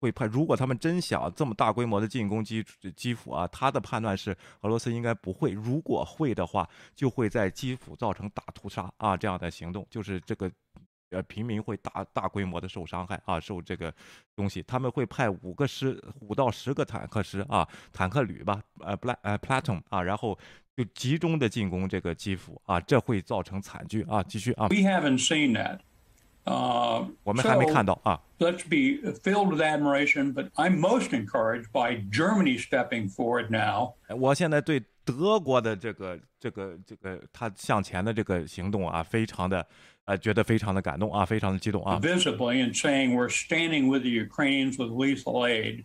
[0.00, 2.64] 会派，如果他们真想这么大规模的进攻基
[2.96, 5.52] 基辅啊，他的判断是俄罗斯应该不会。
[5.52, 10.50] 如果会的话，就会在基辅造成大屠杀啊这样的行动，就是这个
[11.12, 13.94] 呃平民会大大规模的受伤害啊，受这个
[14.34, 14.62] 东西。
[14.62, 20.38] 他们会派五个师，五到十个坦克师啊，坦克旅吧，呃，plat 呃 platoon 啊，然后
[20.76, 24.22] 就集中的进攻这个基辅啊，这会造成惨剧啊。
[24.22, 24.68] 继续啊。
[24.68, 25.80] We haven't seen that.
[26.44, 28.20] Uh, 我们还没看到啊。
[28.40, 33.94] Let's be filled with admiration, but I'm most encouraged by Germany stepping forward now.
[34.08, 39.64] 我现在对德国的这个这个这个他向前的这个行动啊，非常的
[40.05, 41.99] 呃，觉得非常的感动啊，非常的激动啊。
[42.01, 45.83] Visibly and saying we're standing with the Ukrainians with lethal aid.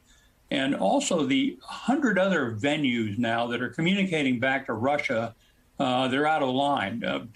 [0.50, 5.34] And also the hundred other venues now that are communicating back to Russia,
[5.78, 7.02] uh, they're out of line.
[7.02, 7.26] Uh,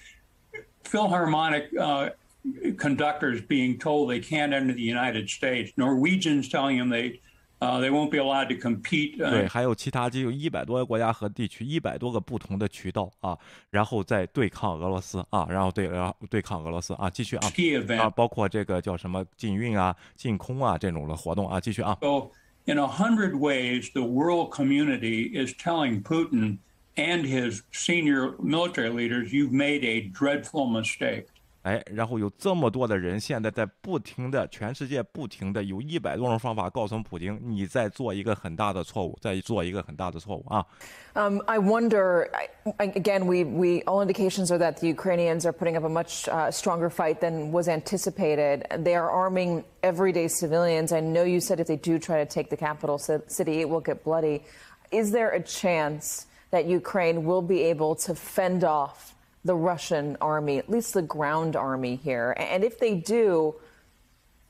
[0.85, 2.11] Philharmonic uh,
[2.77, 7.21] conductors being told they can't enter the United States, Norwegians telling them they
[7.61, 9.17] uh, they won't be allowed to compete.
[9.17, 13.37] 对，还有其他就有一百多个国家和地区，一百多个不同的渠道啊，
[13.71, 17.49] 然后再对抗俄罗斯啊，然后对俄对抗俄罗斯啊，继续啊
[17.99, 21.97] 啊，包括这个叫什么禁运啊、禁空啊这种的活动啊，继续啊。
[22.01, 22.31] So
[22.67, 26.59] in a hundred ways, the world community is telling Putin
[26.97, 31.27] and his senior military leaders, you've made a dreadful mistake.
[31.63, 40.65] 哎，然后有这么多的人现在在不停的，全世界不停的有一百多种方法告诉普京，你在做一个很大的错误，在做一个很大的错误啊。
[41.15, 42.29] Um, I wonder.
[42.79, 46.53] Again, we we all indications are that the Ukrainians are putting up a much uh,
[46.53, 48.65] stronger fight than was anticipated.
[48.85, 50.93] They are arming everyday civilians.
[50.93, 53.81] I know you said if they do try to take the capital city, it will
[53.81, 54.45] get bloody.
[54.93, 59.15] Is there a chance that Ukraine will be able to fend off?
[59.45, 62.35] the Russian army, at least the ground army here?
[62.39, 63.55] And if they do,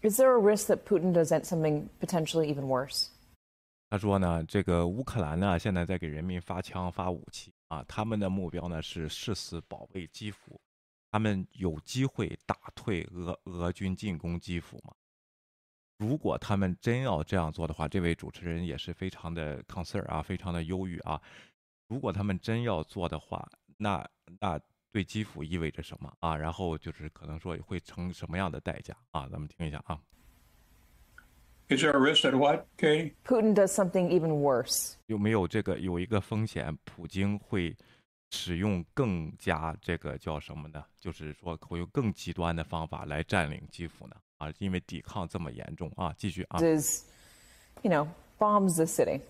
[0.03, 3.09] is there a risk that Putin does something potentially even worse?
[3.89, 10.61] 他说呢，这个乌克兰呢，现在在给人民发枪发武器啊，他们的目标呢是誓死保卫基辅，
[11.13, 14.93] 他们有机会打退俄俄军进攻基辅吗？
[15.99, 21.23] 如果他们真要这样做的话，这位主持人也是非常的 concern 啊，非常的忧郁啊。
[21.89, 23.49] 如果他们真要做的话，
[23.79, 24.07] 那
[24.41, 24.61] 那
[24.92, 26.36] 对基辅意味着什么啊？
[26.36, 29.28] 然后就是可能说会成什么样的代价啊？
[29.32, 30.00] 咱们听一下啊。
[31.70, 33.14] Is there a risk that what, Katie?
[33.24, 34.96] Putin does something even worse.
[35.06, 37.74] 有没有这个有一个风险，普京会
[38.32, 40.84] 使用更加这个叫什么呢？
[41.00, 44.16] 就是说会用更极端的方法来占领基辅呢？
[44.40, 46.60] 啊，因为抵抗这么严重啊，继续啊。
[46.60, 47.06] Is,
[47.82, 48.06] you know,
[48.38, 49.22] bombs the city.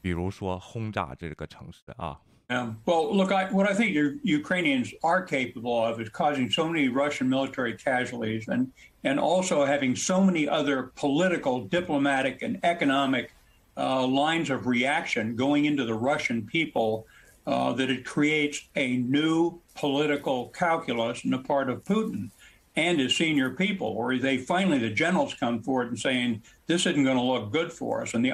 [0.00, 2.20] 比如说轰炸这个城市啊。
[2.50, 7.28] Um, well, look, I, what I think Ukrainians are capable of is causing so many Russian
[7.28, 8.72] military casualties and,
[9.04, 13.32] and also having so many other political, diplomatic, and economic
[13.76, 17.06] uh, lines of reaction going into the Russian people
[17.46, 22.30] uh, that it creates a new political calculus on the part of Putin
[22.74, 27.04] and his senior people, where they finally, the generals come forward and saying, this isn't
[27.04, 28.12] going to look good for us.
[28.14, 28.32] And the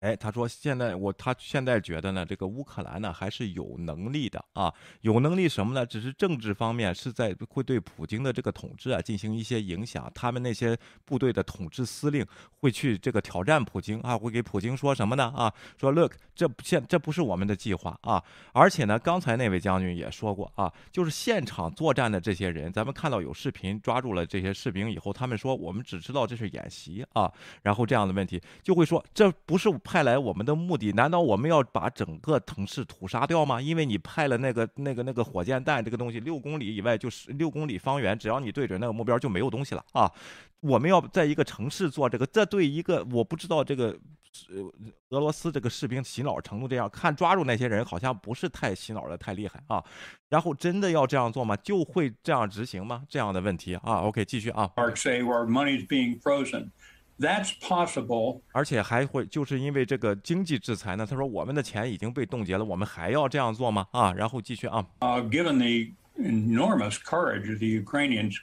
[0.00, 5.84] 哎，他说现在我他现在觉得呢，这个乌克兰呢还是有能力的啊，有能力什么呢？
[5.84, 12.24] 只是政治方面是在会对普京的这个统治啊进行一些影响，他们那些部队的统治司令
[12.60, 15.32] 会去这个挑战普京啊，会给普京说什么呢？
[15.36, 27.28] 啊，说 Look，这不现这不是我们的计划啊，而且呢，刚才那位将军也说过啊，就是现场作战的这些人，咱们看到有视频抓住了这些士兵以后，他们说我们只知道这是演习啊，
[27.62, 29.68] 然后这样的问题就会说这不是。
[29.90, 33.58] 派来我们的目的，难道我们要把整个城市屠杀掉吗？
[33.58, 40.12] 因为你派了那个、那个、那个火箭弹，这个东西六公里以外就是六公里方圆，只要你对准那个目标就没有东西了啊！
[40.60, 43.96] 我们要在一个城市做这个，这对一个我不知道这个
[45.08, 49.82] 俄罗斯这个士兵洗脑程度这样，看抓住那些人好像不是太洗脑的太厉害啊。
[50.28, 51.56] 然后真的要这样做吗？
[51.56, 53.04] 就会这样执行吗？
[53.08, 54.02] 这样的问题啊。
[54.02, 54.70] OK，继续啊。
[54.94, 56.72] Say where money is being frozen.
[57.19, 61.05] That's possible，而且还会就是因为这个经济制裁呢。
[61.07, 63.87] 他说我们的钱已经被冻结了，我们还要这样做吗？
[63.91, 64.83] 啊，然后继续啊。
[64.99, 68.35] Uh, given the enormous courage of the Ukrainians,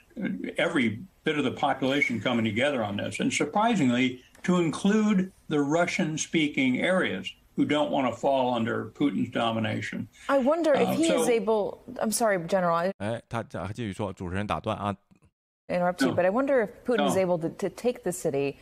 [0.57, 6.79] every bit of the population coming together on this, and surprisingly, to include the Russian-speaking
[6.79, 10.07] areas who don't want to fall under Putin's domination.
[10.29, 11.79] I wonder if uh, he so, is able.
[12.01, 12.91] I'm sorry, General.
[12.99, 14.95] 哎，他他继续说，主持人打断啊。
[15.69, 18.57] interrupt you, but I wonder if Putin is able to, to take the city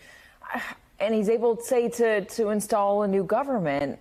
[1.00, 4.00] and he's able, say, to, to install a new government.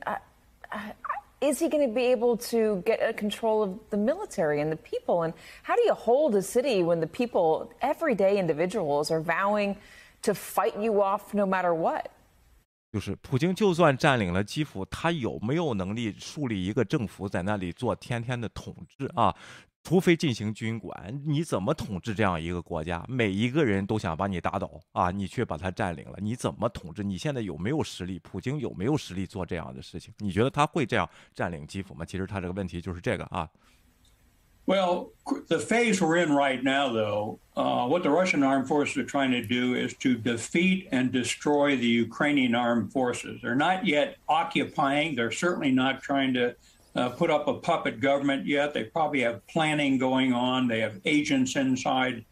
[1.41, 5.23] is he going to be able to get control of the military and the people?
[5.23, 9.77] And how do you hold a city when the people, everyday individuals, are vowing
[10.23, 12.11] to fight you off no matter what?
[12.91, 19.35] 就是普京就算占领了基辅，他有没有能力树立一个政府在那里做天天的统治啊？
[19.85, 23.03] 除非进行军管，你怎么统治这样一个国家？
[23.09, 27.03] 每一个人都想把你打倒啊，你却把他占领了，你怎么统治？
[27.03, 28.19] 你现在有没有实力？
[28.19, 30.13] 普京有没有实力做这样的事情？
[30.19, 32.05] 你觉得他会这样占领基辅吗？
[32.05, 33.49] 其实他这个问题就是这个啊。
[34.67, 35.13] Well,
[35.47, 39.31] the phase we're in right now, though, uh, what the Russian armed forces are trying
[39.31, 43.41] to do is to defeat and destroy the Ukrainian armed forces.
[43.41, 45.17] They're not yet occupying.
[45.17, 46.55] They're certainly not trying to
[46.96, 48.74] uh, put up a puppet government yet.
[48.74, 50.68] They probably have planning going on.
[50.68, 52.26] They have agents inside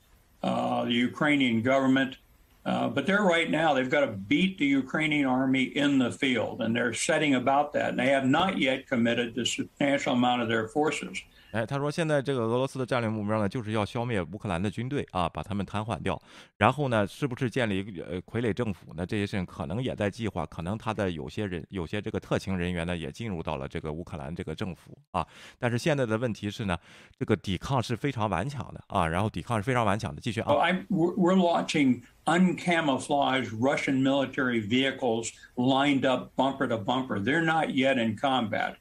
[0.44, 2.18] uh, the Ukrainian government.
[2.64, 6.62] Uh, but they're right now, they've got to beat the Ukrainian army in the field,
[6.62, 7.90] and they're setting about that.
[7.90, 11.24] And they have not yet committed the substantial amount of their forces.
[11.52, 16.20] 哎，他说现在这个俄罗斯的战略目标呢，就是要消灭乌克兰的军队啊，把他们瘫痪掉。
[16.58, 19.06] 然后呢，是不是建立呃傀儡政府呢？
[19.06, 25.26] 这些事情可能也在计划，可能他的有些人、有些这个特勤人员呢，也进入到了这个乌克兰这个政府啊。
[25.60, 26.78] 但是现在的问题是呢，
[27.20, 30.22] 这个抵抗是非常顽强的啊，然后抵抗是非常顽强的。
[30.22, 30.54] 继续啊。
[30.54, 37.20] I'm we're watching uncamouflaged Russian military vehicles lined up bumper to bumper.
[37.20, 38.76] They're not yet in combat.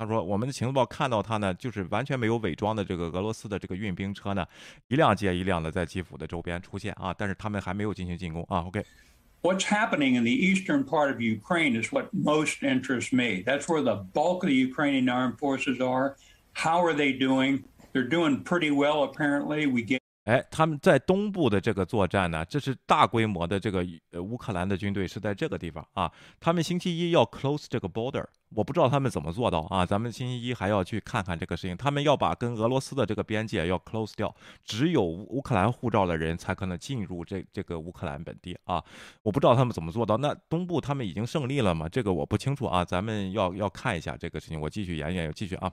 [0.00, 4.46] 他说：“我们的情报看到他呢，就是完全没有伪装的这个俄罗斯的这个运兵车呢，
[4.88, 13.42] 一辆接一辆的在基辅的周边出现啊，但是他们还没有进行进攻啊。”OK。What's happening in the eastern part of Ukraine is what most interests me.
[13.44, 16.16] That's where the bulk of the Ukrainian armed forces are.
[16.52, 17.62] How are they doing?
[17.92, 19.66] They're doing pretty well, apparently.
[19.66, 26.11] We get 哎，他们在东部的这个作战呢，这是大规模的这个呃乌克兰的军队是在这个地方啊。
[26.39, 29.83] 他们星期一要 close 这个 border，我不知道他们怎么做到啊。
[29.83, 31.75] 咱们星期一还要去看看这个事情。
[31.75, 38.83] 他们要把跟俄罗斯的这个边界要 close 掉，只有乌克兰护照的人才可能进入这这个乌克兰本地啊。
[39.23, 40.17] 我不知道他们怎么做到。
[40.17, 41.89] 那东部他们已经胜利了吗？
[41.89, 42.85] 这个我不清楚啊。
[42.85, 44.61] 咱们要要看一下这个事情。
[44.61, 45.71] 我继续研究，继续啊。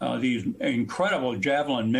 [0.00, 1.94] Uh, these incredible Javelin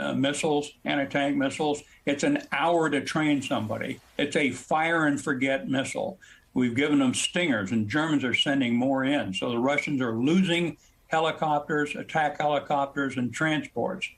[0.00, 1.82] uh, missiles, anti-tank missiles.
[2.06, 4.00] It's an hour to train somebody.
[4.18, 6.18] It's a fire and forget missile.
[6.54, 9.34] We've given them stingers, and Germans are sending more in.
[9.34, 10.76] So the Russians are losing
[11.08, 14.08] helicopters, attack helicopters, and transports.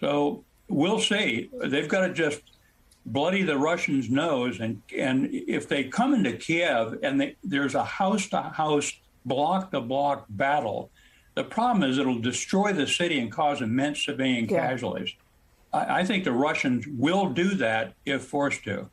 [0.00, 1.50] So we'll see.
[1.64, 2.42] They've got to just
[3.06, 7.84] bloody the Russians' nose, and and if they come into Kiev and they, there's a
[7.84, 8.92] house to house,
[9.24, 10.90] block to block battle
[11.35, 14.67] the problem is it'll destroy the city and cause immense civilian yeah.
[14.67, 15.15] casualties.
[15.71, 18.89] I, I think the Russians will do that if forced to.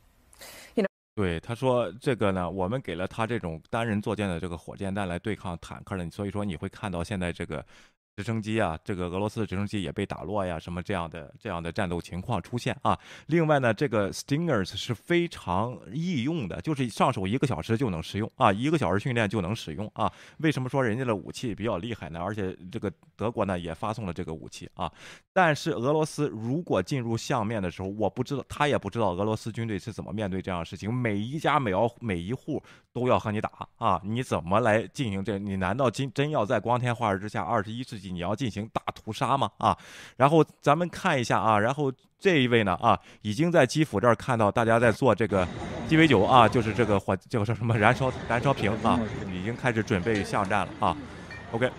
[1.15, 7.65] 对他说：“这个呢，我们给了他这种单人坐舰的这个火箭弹来对抗坦克的，所以说你会看到现在这个
[8.18, 12.98] 直升机啊，这个俄罗斯的直升机也被打落呀，什么这样的这样的战斗情况出现啊。
[13.28, 20.12] 另外呢，这个 Stingers 是非常易用的，就是上手一个小时就能使用啊，一个小时训练就能使用啊。
[20.40, 22.20] 为什么说人家的武器比较厉害呢？
[22.20, 24.92] 而且这个德国呢也发送了这个武器啊。
[25.34, 30.94] 但是俄罗斯如果进入相面的时候，我不知道，他也不知道俄罗斯军队是怎么面对这样的事情。
[30.94, 35.40] 每一家每要每一户都要和你打啊，你怎么来进行这？
[35.40, 38.11] 你难道真真要在光天化日之下，二十一世纪？
[38.12, 39.50] 你要进行大屠杀吗？
[39.58, 39.78] 啊，
[40.18, 45.48] 然后咱们看一下啊，然后这一位呢啊，已经在基辅这儿看到大家在做这个
[45.88, 49.00] 鸡尾酒啊，就是这个火，这个叫什么燃烧燃烧瓶啊，
[49.34, 50.98] 已经开始准备巷战了啊。
[51.52, 51.70] OK，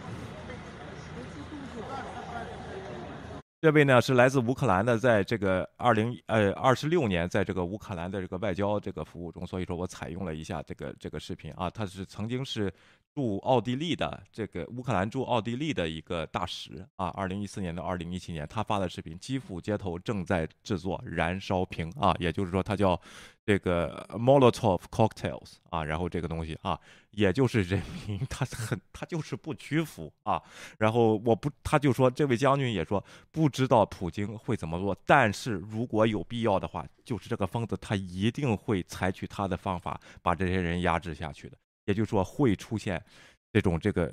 [3.60, 12.72] 这位呢是来自乌克兰的，在这个二零呃二十六年，在这个乌克兰的这个外交这个服务中，所以说我采用了一下这个这个视频啊，他是曾经是。
[13.14, 22.98] 驻奥地利的这个乌克兰驻奥地利的一个大使啊，二零一四年到二零一七年，他发的视频，基辅街头正在制作燃烧瓶啊，也就是说，他叫
[23.44, 26.78] 这个 Molotov cocktails 啊，然后这个东西啊，
[27.10, 30.42] 也就是人民他很他就是不屈服啊，
[30.78, 41.58] 然后我不他就说这位将军也说不知道普京会怎么做，但是如果有必要的话，就是这个疯子他一定会采取他的方法把这些人压制下去的。
[41.92, 43.00] 也就是说会出现
[43.52, 44.10] 这种这个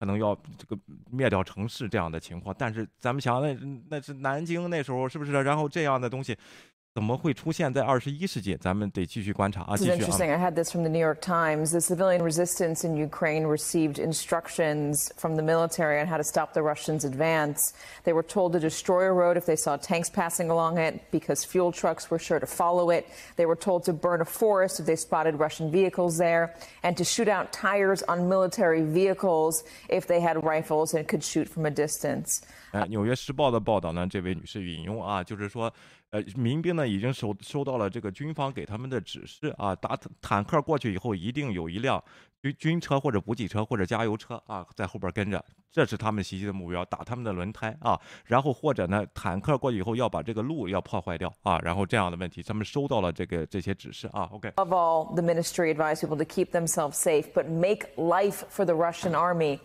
[0.00, 0.76] 可能要这个
[1.10, 3.56] 灭掉城市这样的情况，但是咱们想那
[3.88, 5.32] 那是南京那时候是不是？
[5.32, 6.36] 然后这样的东西。
[6.95, 8.57] 怎么会出现在二十一世纪？
[8.57, 9.77] 咱们得继续观察啊！
[9.77, 10.31] 继续 interesting.
[10.31, 11.71] I had this from the New York Times.
[11.71, 16.61] The civilian resistance in Ukraine received instructions from the military on how to stop the
[16.61, 17.73] Russians' advance.
[18.03, 21.45] They were told to destroy a road if they saw tanks passing along it because
[21.45, 23.05] fuel trucks were sure to follow it.
[23.37, 27.05] They were told to burn a forest if they spotted Russian vehicles there and to
[27.05, 31.71] shoot out tires on military vehicles if they had rifles and could shoot from a
[31.71, 32.41] distance.
[32.71, 35.73] 哎，《纽约时报》的报道呢，这位女士引用啊，就是说，
[36.14, 42.00] 呃，民兵呢已经收收到了这个军方给他们的指示啊，打坦克过去以后，一定有一辆
[42.40, 54.28] 军军车或者补给车或者加油车啊在后边跟着，这是他们袭击的目标，打他们的轮胎啊，然后或者呢，坦克过去以后要把这个路要破坏掉啊，然后这样的问题，他们收到了这个这些指示啊。
[54.30, 54.50] OK。
[54.50, 59.16] Above all, the ministry advised people to keep themselves safe, but make life for the Russian
[59.16, 59.58] army.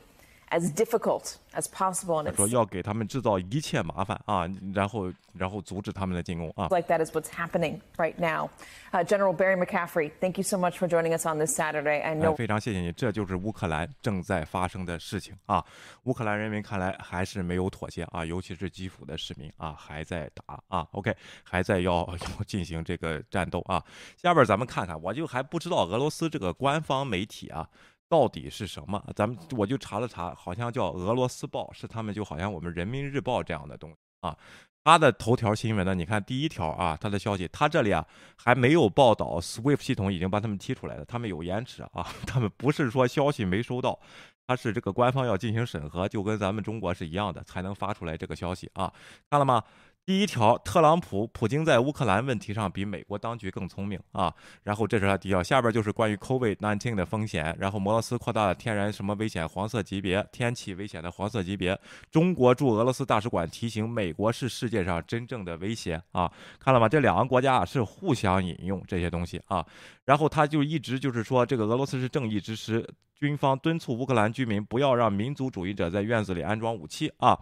[0.49, 2.23] As difficult as possible.
[2.23, 6.67] And 说要给他们制造一切麻烦啊，然后然后阻止他们的进攻啊。
[6.69, 8.49] Like that is what's happening right now.
[8.91, 12.01] Uh, General Barry McCaffrey, thank you so much for joining us on this Saturday.
[12.01, 12.35] I know.
[12.35, 15.63] 非常谢谢你，这就是乌克兰正在发生的事情啊。
[16.03, 20.87] 乌克兰人民看来还是没有妥协啊，尤其是基辅的市民啊，还在打啊。
[20.91, 23.83] OK，还在要要进行这个战斗啊。
[24.17, 27.69] 下边咱们看看，我就还不知道俄罗斯这个官方媒体啊。
[28.09, 29.01] 到底是什么？
[29.15, 34.35] 咱们我就查了查，好像叫俄罗斯报，是他们就好像我们人民日报这样的东西啊。
[34.83, 38.03] 它的头条新闻呢，你看第一条啊，它的消息，它这里啊
[38.35, 43.99] 还没有报道 SWIFT 系统已经把他们踢出来了，他们有延迟啊， 他们不是说消息没收到，
[44.47, 48.91] 它是这个官方要进行审核，就跟咱们中国是一样的，才能发出来这个消息啊。
[49.29, 49.63] 看了吗？
[50.09, 54.33] 第一条，特朗普，普京在乌克兰问题上比美国当局更聪明啊。
[54.63, 57.55] 然后这是他第一条，下边就是关于 COVID-19 的风险。
[57.59, 61.79] 然后摩罗斯扩大了天然什么危险黄色级别，天气危险的黄色级别。
[62.09, 66.31] 中国驻俄罗斯大使馆提醒美国是世界上真正的威胁啊。
[66.59, 66.89] 看了吗？
[66.89, 69.63] 这两个国家啊是互相引用这些东西啊。
[70.05, 72.83] 然后他就一直就是说，这个俄罗斯是正义之师，
[73.13, 77.39] 军方敦促乌克兰居民不要让民族主义者在院子里安装武器啊。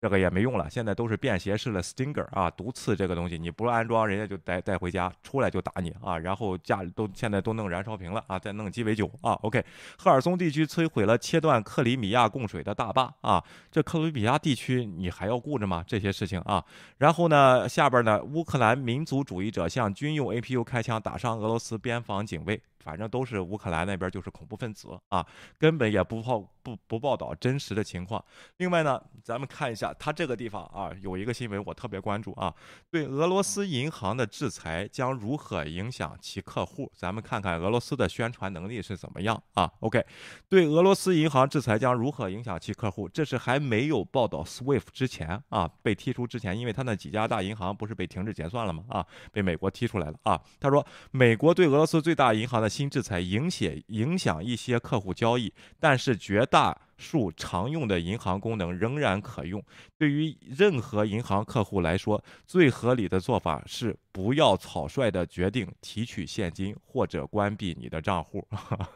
[0.00, 6.16] 这个也没用了，现在都是便携式的 Stinger 啊，毒刺这个东西，你不安装，人家就带带回家，出来就打你啊。
[6.16, 9.32] 然后家里都现在都弄燃烧瓶了啊，再弄鸡尾酒啊。
[9.42, 9.64] OK，
[9.98, 13.42] 赫尔松地区摧毁了切断克里米亚供水的大坝啊，
[13.72, 15.84] 这克里米亚地区你还要顾着吗？
[15.84, 16.64] 这些事情啊。
[16.98, 22.62] 然后呢，下边呢，乌克兰民族主义者向军用 APU 开枪，打伤俄罗斯边防警卫。
[22.82, 25.26] 反正都是乌克兰那边就是恐怖分子啊，
[25.58, 28.24] 根本也不报不不报道真实的情况。
[28.58, 32.54] 另外呢，咱们看一下他这个地方啊，有一个新闻我特别关注啊，
[32.90, 36.90] 对俄罗斯银行的制裁将如何影响其客户？
[36.94, 40.04] 咱们看看俄罗斯的宣传能力是怎么样啊？OK，
[40.48, 43.08] 对俄罗斯银行制裁将如何影响其客户？
[43.08, 48.84] 这是还没有报道 SWIFT 之前啊，被踢出之前，因为他那几家大银行不是被停止结算了吗？
[48.88, 50.40] 啊，被美国踢出来了啊。
[50.60, 52.67] 他说，美国对俄罗斯最大银行的。
[52.68, 59.62] 新制裁影响影响一些客户交易，但是绝大数常用的银行功能仍然可用。
[59.96, 68.46] 对于任何银行客户来说，最合理的做法是不要草率的决定提取现金或者关闭你的账户，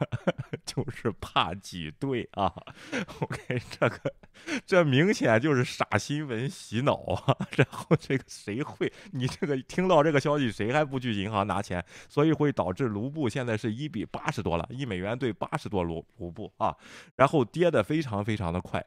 [0.67, 2.53] 就是怕挤兑啊。
[3.21, 4.15] OK，这个
[4.67, 7.37] 这明显就是傻新闻洗脑啊。
[7.57, 8.93] 然后这个谁会？
[9.13, 11.85] 你这个听到这个消息，谁还不去银行拿钱？
[12.09, 16.77] 所以会导致卢布现在是一比八十多了，一美元兑八十多卢卢布啊。
[17.17, 18.83] 然后跌的非常非常的快。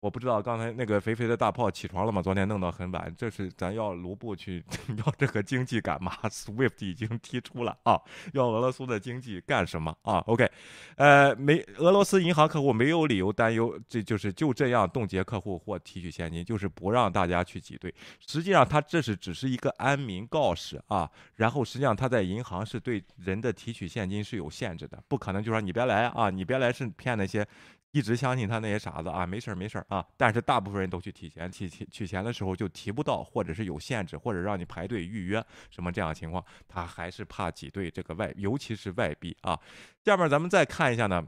[0.00, 2.22] 我不知道刚才那个肥肥的大炮起床了吗？
[2.22, 4.64] 昨天弄到很晚，这是咱要卢布去
[4.96, 8.00] 要这个经济干嘛？SWIFT 已经提出了啊，
[8.32, 10.50] 要俄罗斯的经济干什么啊？OK，
[10.96, 17.94] 呃，没俄罗斯银行客户没有理由担忧，这就是就这样冻结客户或提取现金，就是不让大家去挤兑。
[18.26, 21.10] 实际上，他这是只是一个安民告示啊。
[21.34, 27.46] 然后实际上他在银行是对人的提取现金是有限制的，不可能就说你别来啊，你别来是骗那些。
[27.92, 39.58] 一直相信他那些傻子啊，没事儿没事儿啊，但是大部分人都去提钱，提提取钱的时候就提不到，或者是有限制，或者让你排队预约什么这样的情况，他还是怕挤兑这个外，尤其是外币啊。
[40.04, 41.26] 下面咱们再看一下呢。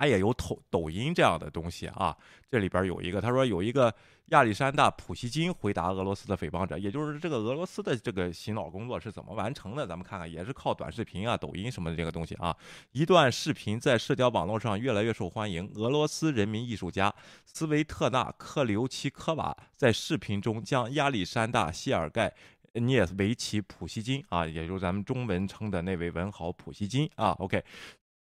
[0.00, 2.16] 他也有抖抖音这样的东西啊，
[2.50, 3.94] 这里边有一个，他说有一个
[4.28, 9.86] 亚历山大普希金回答俄罗斯的诽谤者，也就是这个俄罗斯的这个洗脑工作是怎么完成的？
[9.86, 12.56] 咱们看看，也是靠短视频啊、抖音什么的这个东西啊。
[12.92, 15.70] 一段视频在社交网络上越来越受欢迎。
[15.74, 22.32] 俄罗斯人民艺术家斯维特纳克留奇科娃在视频中将亚历山大谢尔盖
[22.72, 27.62] 涅维奇普希金啊，也就是咱们中文称的那位文豪普希金啊，OK，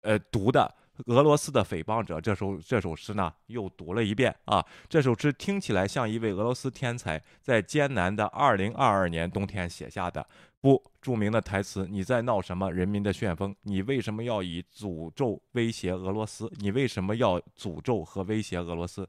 [0.04, 0.74] 呃，读的。
[1.08, 4.66] 俄罗斯的诽谤者这首这首诗呢，又读了一遍啊。
[4.88, 10.26] 这首诗听起来像一位俄罗斯天才在艰难的2022年冬天写下的。
[10.62, 12.72] 不，著名的台词：“你在闹什么？
[12.72, 13.56] 人民的旋风？
[13.62, 16.52] 你为什么要以诅咒威胁俄罗斯？
[16.58, 19.08] 你为什么要诅咒和威胁俄罗斯？”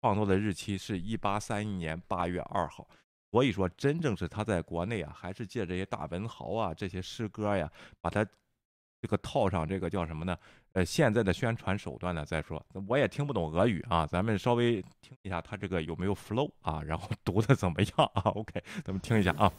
[0.00, 2.86] 创作的日期是一八三一年八月二号。
[3.32, 7.68] 所以说，真正是他在国内啊，还是借这些大文豪啊这些诗歌呀，
[8.00, 8.24] 把他
[9.00, 10.36] 这个套上这个叫什么呢？
[10.73, 12.23] 呃，现在的宣传手段呢？
[12.23, 18.21] 再说，我也听不懂俄语啊，咱们稍微听一下他这个有没有 flow 啊，然后读的怎么样啊？
[18.35, 19.51] OK，咱们听一下啊。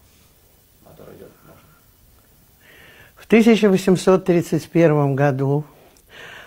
[3.16, 5.64] В 1831 году,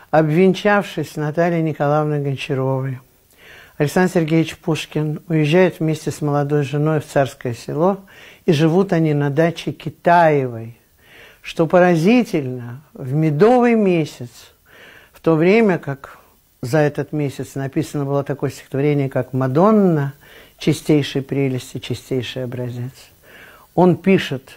[0.10, 3.00] обвенчавшись с Натальей Николаевной Гончаровой,
[3.78, 8.06] Александр Сергеевич Пушкин уезжает вместе с молодой женой в Царское село,
[8.46, 10.78] и живут они на даче Китаевой,
[11.42, 14.55] что поразительно, в медовый месяц ––
[15.27, 16.21] то время как
[16.63, 20.15] за этот месяц написано было такое стихотворение, как «Мадонна»,
[20.57, 22.93] чистейшей прелести, чистейший образец.
[23.75, 24.57] Он пишет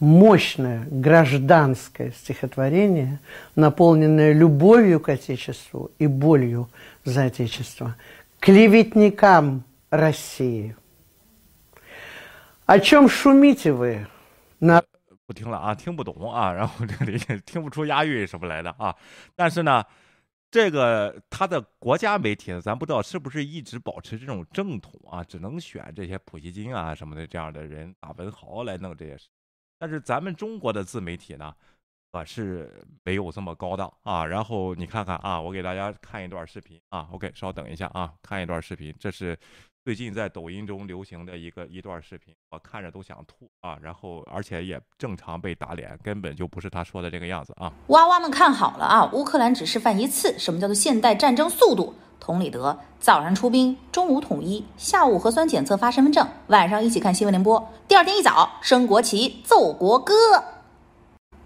[0.00, 3.20] мощное гражданское стихотворение,
[3.56, 6.70] наполненное любовью к Отечеству и болью
[7.04, 7.94] за Отечество,
[8.40, 10.76] клеветникам России.
[12.64, 14.06] О чем шумите вы?
[14.60, 14.82] На
[15.26, 18.94] 不听了啊，听不懂啊，然后这里也听不出押韵什么来的啊。
[19.34, 19.82] 但是呢，
[20.50, 29.28] 这个他的国家媒体呢，咱不知道是不是一直保持这种正统啊，只能选这些普希金啊什么的这样的人大文豪来弄这些事。
[29.78, 31.54] 但是咱们中国的自媒体呢，
[32.12, 34.26] 可是没有这么高档啊。
[34.26, 37.08] 然后你看看啊，我给大家看一段视频啊。
[37.12, 39.38] OK，稍等一下啊，看一段视频，这是。
[39.84, 43.78] 最近在抖音中流行的一个一段视频，我看着都想吐啊！
[43.82, 47.70] 然后而且也正常被打脸，根本就不是他说的这个样子啊！
[47.88, 49.10] 娃娃们看好了啊！
[49.12, 51.94] 乌克兰只示范一次，什么叫做现代战争速度？
[52.18, 60.14] 同理得，早上出兵，中午统一，下午核酸检测发身份证，晚上一起看新闻联播，第二天一早升国旗奏国歌。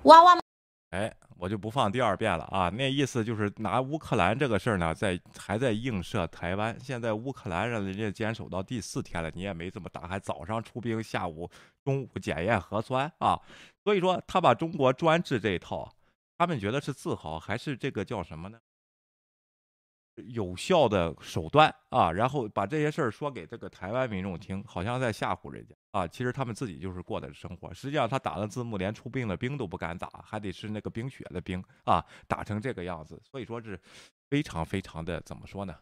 [0.04, 0.42] 娃娃们，
[0.90, 1.12] 哎。
[1.38, 2.68] 我就不放第二遍了啊！
[2.68, 6.76] 那意思就是拿乌克兰这个事儿呢，在还在映射台湾。
[6.80, 11.48] 现在乌克兰让人家坚守到第四天了，你也没怎么打，还早上出兵，下午、
[11.84, 13.40] 中午检验核酸啊！
[13.84, 15.88] 所以说他把中国专制这一套，
[16.36, 18.58] 他们觉得是自豪，还是这个叫什么呢？
[20.26, 26.06] 有效的手段啊，然后把这些事儿说给这个台湾民众听，好像在吓唬人家啊。
[26.06, 27.72] 其实他们自己就是过的生活。
[27.72, 33.20] 实际上他打了字幕，连出兵的兵都不敢打，还得是那个冰雪的冰啊，打成这个样子。
[33.22, 33.80] 所以说是
[34.28, 35.74] 非常非常的怎么说呢？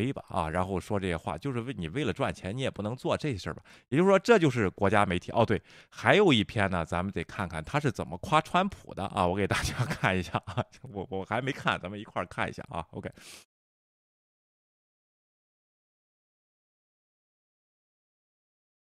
[0.00, 3.62] 背吧啊，然后说这些话，就是为你为了赚钱，你也不能做这些事儿吧。
[3.90, 5.30] 也就是说，这就是国家媒体。
[5.32, 9.26] 哦，对，还有一篇呢，咱们得看看他是怎么夸川普的啊。
[9.26, 12.86] 我给大家 看一下啊，我我还没看，咱们一块儿看一下啊。
[12.92, 13.10] OK，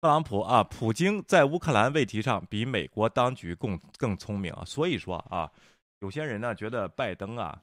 [0.01, 4.63] 特朗普啊，普京在乌克兰问题上比美国当局更更聪明啊。
[4.65, 5.51] 所以说啊，
[5.99, 7.61] 有些人呢觉得拜登啊。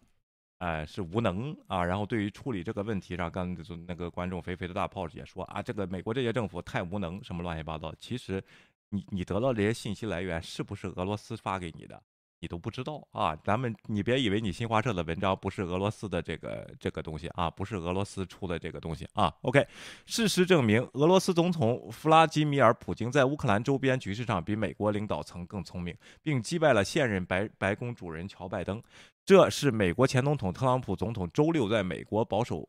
[0.63, 1.85] 哎，是无能啊。
[1.85, 7.93] 然后对于处理这个问题上，刚就那个观众肥肥的大炮也说啊，这个美国这些政府太无能，什么乱七八糟。
[7.99, 8.41] 其实，
[8.91, 12.01] 你你得到这些信息来源是不是俄罗斯发给你的？
[12.43, 13.37] 你都不知道啊！
[13.45, 19.33] 咱们你别以为你新华社的文章不是俄罗斯的这个这个东西啊，不是俄罗斯出的这个东西啊。
[19.43, 19.65] OK，
[20.07, 28.83] 事实证明，俄罗斯总统弗拉基米尔·普京在乌克兰周边局势上比美国领导层更聪明，并击败了现任白白宫主人乔拜登。
[29.25, 32.69] 这是美国前总统特朗普总统周六在美国保守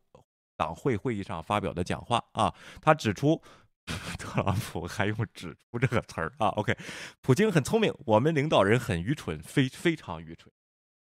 [0.55, 3.41] 党会会议上发表的讲话啊，他指出。
[4.17, 6.77] 特朗普还用“指出”这个词儿啊？OK，
[7.21, 10.51] 普京很聪明，我们领导人很愚蠢，非非常愚蠢。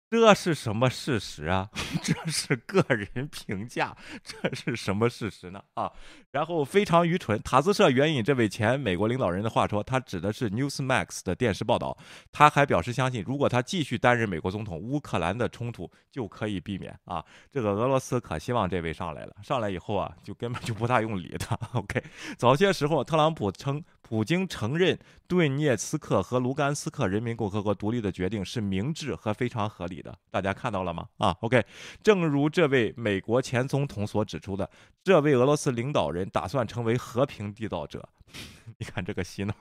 [0.10, 1.70] 这是什么事实啊？
[2.02, 5.62] 这是个人评价，这是什么事实呢？
[5.74, 5.92] 啊，
[6.32, 7.42] 然后非常愚蠢。
[7.42, 11.98] 塔斯社援引这位前美国领导人的话说，他指的是 Newsmax 的电视报道。
[12.32, 16.98] 他还表示相信，如果他继续担任美国总统，乌克兰的冲突就可以避免。
[17.06, 21.60] 啊，这个俄罗斯可希望这位上来了，上来以后啊，就根本就不大用理他。
[21.74, 22.02] OK，
[22.38, 23.84] 早些时候，特朗普称。
[24.08, 24.96] 普京承认
[25.28, 31.08] 顿涅茨克和卢甘斯克人民共和国独立的决定是明智和非常合理的，大家看到了吗？
[31.18, 31.66] 啊，OK，
[32.04, 34.70] 正如这位美国前总统所指出的，
[35.04, 38.08] 这位俄罗斯领导人打算成为和平缔造者。
[38.78, 39.54] 你看这个洗脑，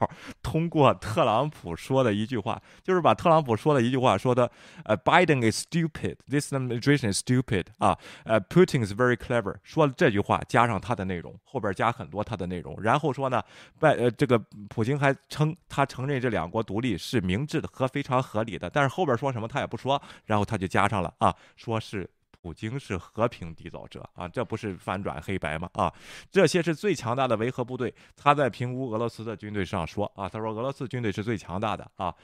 [0.43, 4.51] 通过特朗普说的一句话，就是把特朗普说的一句话说的，
[4.85, 13.43] 呃，Biden is stupid，this administration is stupid，啊，呃，Putin is very clever，说了这句话加上他的内容，后边加很多他的内容，然后说呢，
[13.79, 22.09] 拜呃这个普京还称他承认这两国独立是明智的和非常合理的，但是后边说什么他也不说，然后他就加上了啊，说是。
[22.45, 25.67] 普京是和平缔造者啊，这不是翻转黑白吗？
[25.73, 25.91] 啊，
[26.31, 27.95] 这些是最强大的维和部队。
[28.15, 32.15] 他在评估俄罗斯的军队上说啊，他说俄罗斯军队是最强大的啊。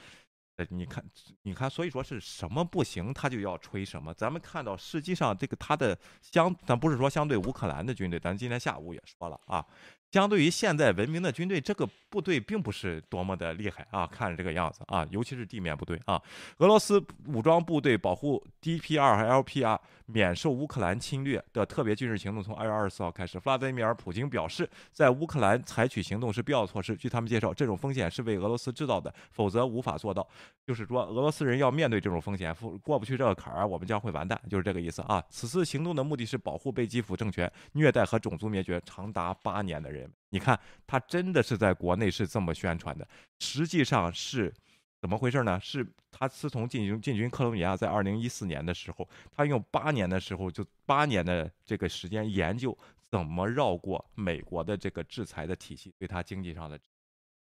[0.57, 1.03] 呃你看，
[1.41, 4.13] 你看，所以说是什么不行，他就要吹什么。
[4.13, 9.65] 咱们看到，实际上这个他的相，咱不是说相对乌克兰的军队，咱今天下午也说了啊。
[10.13, 16.21] 相对于现在文明的军队，这个部队并不是多么的厉害啊，看着这个样子啊，尤其是地面部队啊。
[16.59, 23.39] 俄罗斯武装部队保护 DPR 和 LPR 免受乌克兰侵略的特别军事行动从二月二十四号开始。
[23.39, 26.97] 弗拉基米尔·普京表示，在乌克兰采取行动是必要措施。
[26.97, 30.27] 据他们介绍，这种风险是为俄罗斯制造的，否则无法做到。
[30.67, 32.53] 就是说，俄罗斯人要面对这种风险，
[32.83, 35.23] 过不去这个坎儿，我们将会完蛋，就是这个意思啊。
[35.31, 40.00] 此次行动的目的是保护被基辅政权虐待和种族灭绝长达八年的人。
[40.31, 43.09] 你看，他真的是在国内是这么宣传的，
[43.41, 44.55] 实际上是
[45.01, 45.59] 怎么回事呢？
[45.61, 52.77] 是他自从进军进军克罗米亚，在二零一四年的时候，他用八年的时候，就八年的这个时间研究
[53.11, 56.79] 怎么绕过美国的这个制裁的体系，对他经济上的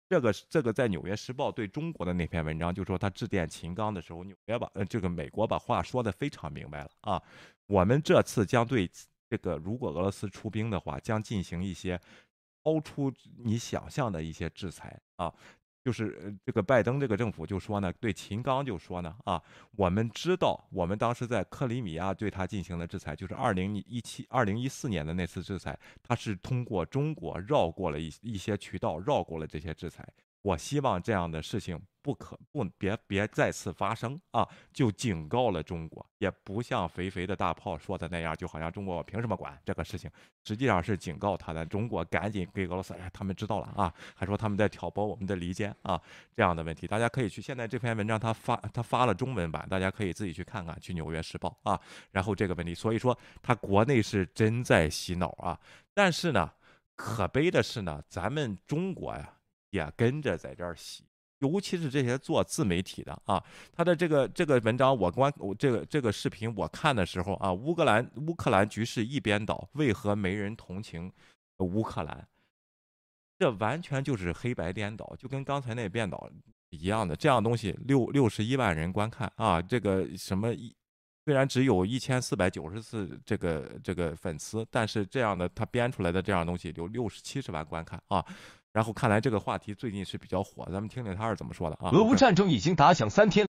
[0.10, 7.24] 这个这个在《纽约时报》对中国的那篇文章就说，他致电秦刚的时候，纽约把呃这个美国把话说的非常明白了啊，
[7.68, 8.88] 我们这次将对
[9.30, 12.00] 这个如果俄罗斯出兵的话，将进行一些。
[12.66, 15.32] 超出你想象的一些制裁啊，
[15.84, 19.40] 就是这个拜登这个政府就说呢，对秦刚就说呢啊，
[19.76, 30.04] 我们知道我们当时在克里米亚对他进行了制裁，就是二零一七、二零一四年的那次制裁，他是通过中国绕过了一一些渠道，绕过了这些制裁。
[30.46, 34.48] 我希望这样的事情不可不别别再次发生啊！
[34.72, 40.08] 就警告了中国，也不像肥肥的大炮说的那样，就好像中国凭什么管这个事情？
[40.44, 46.00] 实际上是警告他的，中国赶紧给俄罗斯，哎，他们知道了啊，还说他们在挑拨我们的离间啊，
[46.32, 47.42] 这样的问题，大家可以去。
[47.42, 51.82] 现在这篇文章他发他发了中文版，大家可以自己去看看，去《纽约时报》啊。
[52.12, 55.60] 然后这个问题，所以说他国内是真在洗脑啊。
[55.92, 56.52] 但是呢，
[56.96, 59.32] 可悲的是呢，咱们中国呀。
[59.76, 61.04] 也跟着在这儿洗，
[61.40, 71.12] 尤其是这些做自媒体的啊，他的这个这个文章我观我这个这个视频我看的时候啊，乌克兰乌克兰局势一边倒，为何没人同情
[71.58, 72.28] 乌克兰？
[73.38, 76.32] 这完全就是黑白颠倒，就跟刚才那编导
[76.70, 80.74] 一样的这样东西，六六十一万人观看啊，这个什么一
[81.26, 88.26] 虽然只有一千四百九十次这个这个粉丝，但是这样的他编出来的这样东西有六十七十万观看啊。
[88.76, 91.92] 然后看来这个话题最近是比较火，咱们听听他是怎么说的啊？
[91.92, 93.48] 俄乌战争已经打响三天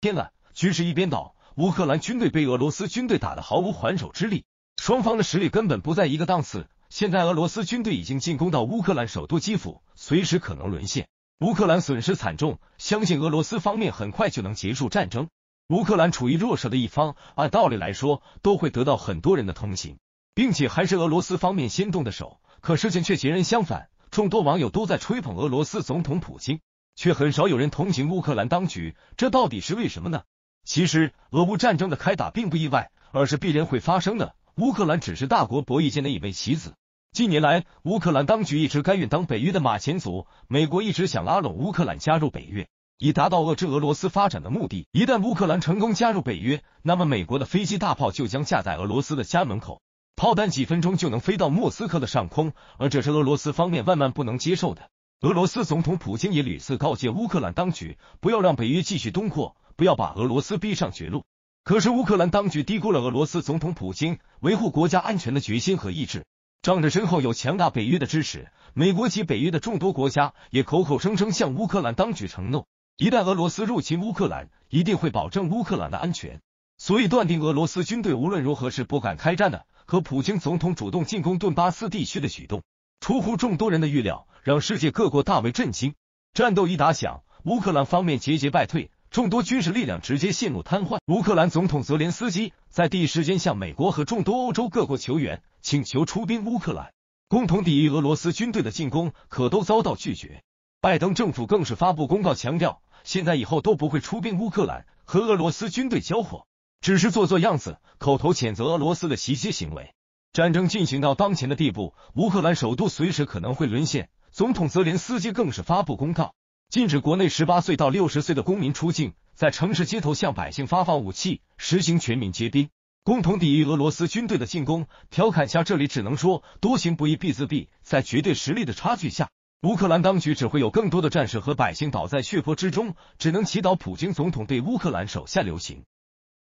[0.00, 4.44] 天了，局势一边倒，乌克兰军队被俄罗斯军队打得毫无还手之力，
[4.78, 6.66] 双方的实力根本不在一个档次。
[6.88, 11.06] 现在俄罗斯军队已经进攻到乌克兰首都基辅，随时可能沦陷。
[11.38, 15.28] 乌克兰损失惨重，相信俄罗斯方面很快就能结束战争。
[15.68, 20.00] 乌克兰处于弱势的一方，按道理来说都会得到很多人的同情，
[20.34, 22.40] 并且还是俄罗斯方面先动的手。
[22.60, 26.60] 可事情却截然相反，众多网友都在吹捧俄罗斯总统普京，
[26.94, 30.22] 却很少有人同情乌克兰当局，这到底是为什么呢？
[30.64, 34.34] 其实，俄乌战争的开打并不意外，而是必然会发生的。
[34.56, 36.74] 乌克兰只是大国博弈间的一枚棋子。
[37.12, 44.86] 近年来，乌克兰当局一直甘愿当北约的马前卒，美国一直想拉拢乌克兰加入北约，以达到遏制俄罗斯发展的目的。
[44.92, 49.80] 一旦乌克兰成功加入北约，那么美国的飞机大炮就将架在俄罗斯的家门口，
[50.18, 54.90] 炮弹几分钟就能飞到莫斯科的上空，而这是俄罗斯方面万万不能接受的。
[55.20, 59.54] 俄罗斯总统普京也屡次告诫乌克兰当局，不要让北约继续东扩。
[59.76, 61.24] 不要把俄罗斯逼上绝路。
[61.62, 66.24] 可是乌克兰当局低估了俄罗斯总统普京维护国家安全的决心和意志。
[66.62, 72.66] 仗着身后有强大北约的支持，美国及北约的众多国家也口口声声向乌克兰当局承诺，
[72.96, 76.40] 一旦俄罗斯入侵乌克兰，一定会保证乌克兰的安全。
[76.76, 79.66] 所以断定俄罗斯军队无论如何是不敢开战的。
[79.90, 82.62] 和普京总统主动进攻顿巴斯地区的举动，
[83.00, 85.94] 出乎众多人的预料，让世界各国大为震惊。
[86.34, 88.90] 战斗一打响，乌克兰方面节节败退。
[89.10, 90.98] 众多军事力量直接陷入瘫痪。
[91.06, 96.92] 乌克兰总统泽连斯基在第一时间向美国和众多欧洲各国求援，请求出兵乌克兰，
[97.26, 100.42] 共同抵御俄罗斯军队的进攻，可都遭到拒绝。
[100.82, 106.46] 拜登政府更是发布公告，强调现在以后都不会出兵乌克兰和俄罗斯军队交火，
[106.80, 109.92] 只是做做样子，口头谴责俄罗斯的袭击行为。
[110.32, 114.08] 战争进行到当前的地步，乌克兰首都随时可能会沦陷。
[114.30, 116.34] 总统泽连斯基更是发布公告。
[116.68, 122.68] 禁止国内十八岁到六十岁的公民出境，在城市街头向百姓发放武器，实行全民皆兵，
[123.04, 124.86] 共同抵御俄罗斯军队的进攻。
[125.08, 127.68] 调侃下，这里只能说多行不义必自毙。
[127.82, 129.30] 在绝对实力的差距下，
[129.62, 135.84] 乌克兰当局只会有更多的战士和百姓倒在血泊之中，只能祈祷普京总统对乌克兰手下留情。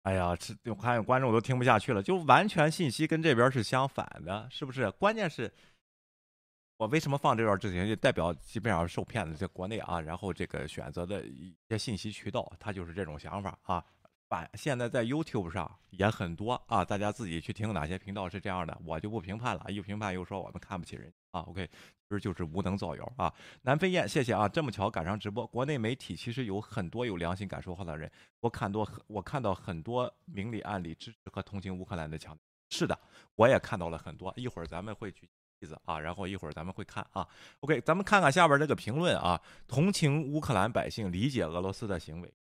[0.05, 4.91] 哎呀，这我看观众都听不下去了，就完全信息跟这边是相反的，是不是？
[4.93, 5.53] 关键是。
[6.77, 13.83] 我为什么放这段之前，就代表基本上受骗的在国内啊，然后这个选择的一些信息渠道，他就是这种想法啊。
[14.35, 19.65] 反现在在 YouTube 上也很多啊，大家自己去听哪些频道是这样的，我就不评判了。
[19.69, 21.43] 一评判又说我们看不起人啊。
[21.43, 23.33] OK，其实就是无能造谣啊。
[23.63, 25.47] 南飞燕，谢谢啊，这么巧赶上直播。
[25.47, 28.11] 国内媒体其实有很多有良心敢说话的人，
[28.41, 32.37] 我看多我看到很多明里暗里支持和同情乌克兰的强。
[32.71, 32.99] 是的，
[33.37, 34.35] 我也看到了很多。
[34.35, 35.31] 一会儿咱们会举。
[35.61, 37.25] 例子啊，然后一会儿咱们会看啊。
[37.61, 42.35] OK，咱们看看下边这个评论啊，同情乌克兰百姓，理解俄罗斯的行为，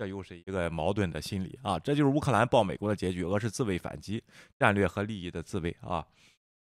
[0.00, 1.78] 这又是一个矛盾的心理啊。
[1.78, 4.24] 这就是乌克兰抱美国的结局，俄是自卫反击，
[4.58, 6.02] 战略和利益的自卫啊，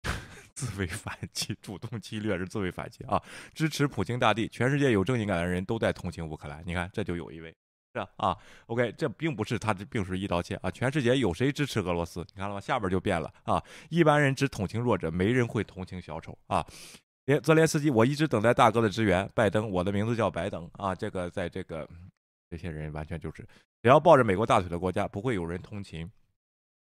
[0.55, 3.21] 自卫反击，主动侵略是自卫反击啊。
[3.53, 6.63] 支持普京大帝，全世界有正义感的人都在同情乌克兰。
[6.65, 7.55] 你看，这就有一位。
[7.93, 8.35] 是啊
[8.65, 10.71] ，OK，这并不是他这并不是一刀切啊！
[10.71, 12.25] 全世界有谁支持俄罗斯？
[12.33, 12.59] 你看了吗？
[12.59, 13.63] 下边就变了啊！
[13.89, 16.65] 一般人只同情弱者，没人会同情小丑啊！
[17.25, 19.29] 连泽连斯基，我一直等待大哥的支援。
[19.35, 20.95] 拜登，我的名字叫拜登啊！
[20.95, 21.87] 这个在这个
[22.49, 23.47] 这些人完全就是，
[23.81, 26.09] 只要抱着美国大腿的国家，不会有人同情。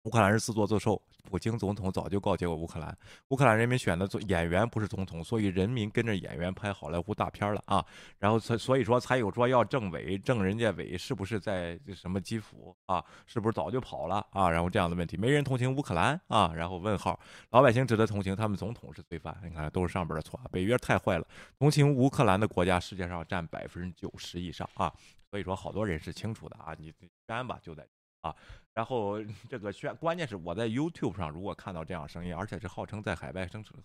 [0.05, 1.01] 乌克兰是自作自受，
[1.31, 2.99] 普京总统早就告诫过乌克兰，
[3.29, 7.87] 乌克兰人民选的演员不是总统，所以人民跟着演员拍好莱坞大片了啊，
[8.19, 13.05] 然后才所以说才有说要政委，政人家委是不是在什么基辅啊？
[13.27, 14.51] 是不是早就跑了啊？
[14.51, 16.53] 然后这样的问题，没人同情乌克兰啊？
[16.53, 21.25] 然后问号，老百姓值得同情，他们总统是罪犯，你看都是上边的错啊，北约太坏了，
[21.61, 24.93] 同情乌克兰的国家世界上占百分之九十以上啊，
[25.33, 26.93] 所以说好多人是清楚的啊，你
[27.27, 27.89] 干吧就在。
[28.21, 28.37] 啊，
[28.75, 29.19] 然后
[29.49, 33.83] 这个宣，关键是我在 YouTube 上如果看到这样声音，而且是号称在海外生存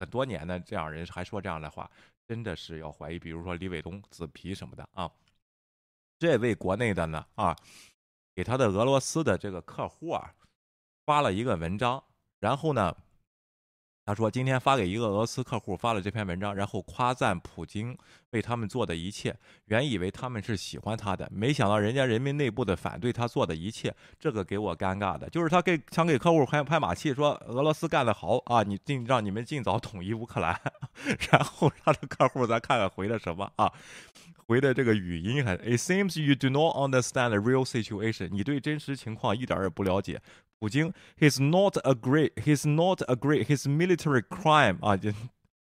[0.00, 1.88] 很多年的这样人还说这样的话，
[2.26, 3.18] 真的是要怀疑。
[3.18, 5.08] 比如说李伟东、紫皮什么的啊，
[6.18, 7.56] 这位国内的呢啊，
[8.34, 10.34] 给他的俄罗斯的这个客户啊
[11.06, 12.02] 发了一个文章，
[12.40, 12.94] 然后呢。
[14.08, 17.94] 他说：“今天发给一个俄罗斯客户发了这篇文章，然后夸赞普京
[18.30, 19.36] 为他们做的一切。
[19.66, 23.94] 原以为他们是喜欢他的，没想到人家人民内部的反对他做的一切。
[24.18, 30.58] 这个给我尴尬的，就是他给想给客户拍拍马屁，说俄罗斯干得好啊，你尽让你们尽早统一乌克兰。
[31.30, 33.70] 然后他的客户咱看看回的什么啊？
[34.46, 38.30] 回的这个语音还：It seems you do not understand the real situation。
[38.32, 40.22] 你对真实情况一点也不了解。”
[40.60, 44.98] 普京，he's not a great，he's not a great，his military crime 啊，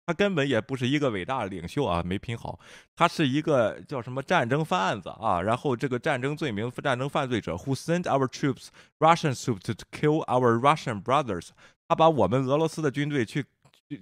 [0.05, 2.59] 他根本也不是一个伟大的领袖啊，没拼好，
[2.95, 11.49] 他是一个叫什么战争犯子啊，然后这个战争罪名、战争犯罪者，who sent our troops，Russian troops to kill our Russian brothers，
[11.87, 13.45] 他把我们俄罗斯的军队去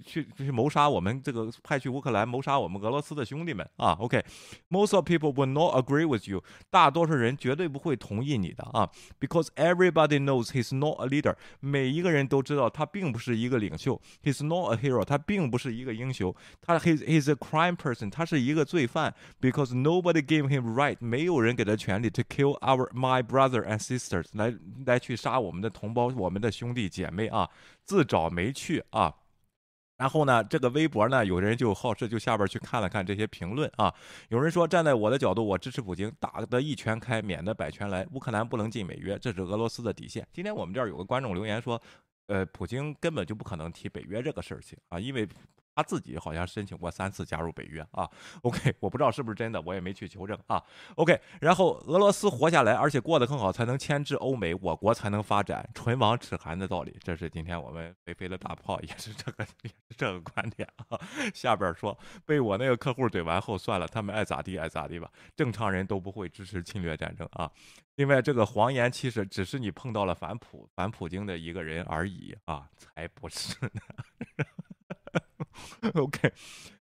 [0.00, 8.88] 去去谋杀我们这个派去乌克兰谋杀我们俄罗斯的兄弟们啊，OK，most of people will not agree with you，大多数人绝对不会同意你的啊
[9.20, 20.20] ，because everybody knows he's not a leader，每一个人都知道他并不是一个领袖，he's not a hero，他并不是一个英雄，他 he's he's a crime person，他是一个罪犯，because nobody
[20.20, 24.54] gave him right，没有人给他权利 to kill our my brother and sisters，来
[24.86, 27.48] 来去杀我们的同胞，我们的兄弟姐妹啊，
[27.84, 29.14] 自找没趣啊。
[30.02, 33.94] 然后呢，这个微博呢，有人就好事就下边去看了看这些评论啊。
[34.30, 38.04] 有人说，站在我的角度，我支持普京，打得一拳开，免得百拳来。
[38.10, 40.26] 乌克兰不能进北约，这是俄罗斯的底线。
[40.32, 41.80] 今天我们这儿有个观众留言说，
[42.26, 45.28] 呃，普京根本就不可能提北约这个事情啊，因为。
[45.74, 48.08] 他自己好像申请过三次加入北约啊。
[48.42, 50.62] OK，我不知道是不是真的，我也没去求证啊。
[50.96, 55.68] OK，然后俄罗斯活下来，而且过得更好，才能牵制欧美，我国才能发展。
[55.74, 60.98] 唇亡齿寒的道理，这是今天我们飞飞的大炮也是这个也是这个观点啊。
[61.34, 65.10] 下边说被我那个客户怼完后，算了，他们爱咋地爱咋地吧。
[65.36, 67.50] 正常人都不会支持侵略战争啊。
[67.96, 73.80] 另外，这个谎言其实只是你碰到了反普反普京的一个人而已啊，才不是呢。
[75.94, 76.32] OK，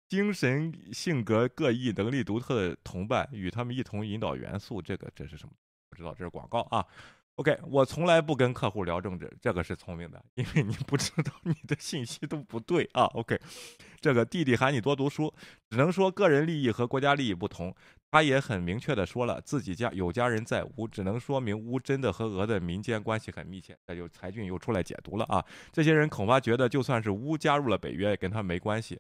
[0.08, 5.54] 精神性格各异、能力独特的同伴，与他们一同引导元素，这个这是什么？
[5.90, 6.86] 不知道，这是广告啊。
[7.36, 13.04] OK，我从来不跟客户聊政治，这个是聪明的，因为你不知道你的信息都不对啊。
[13.14, 13.40] OK，
[14.02, 15.32] 这个弟弟喊你多读书，
[15.70, 17.76] 只能说个人利益和国家利益不同。
[18.12, 23.78] 他也很明确的说了，自己家有家人在乌，只能说明乌真的和俄的民间关系很密切。
[23.88, 29.00] 那就才俊又出来解读了啊，这些人恐怕觉得就算是乌加入了北约，也跟他没关系。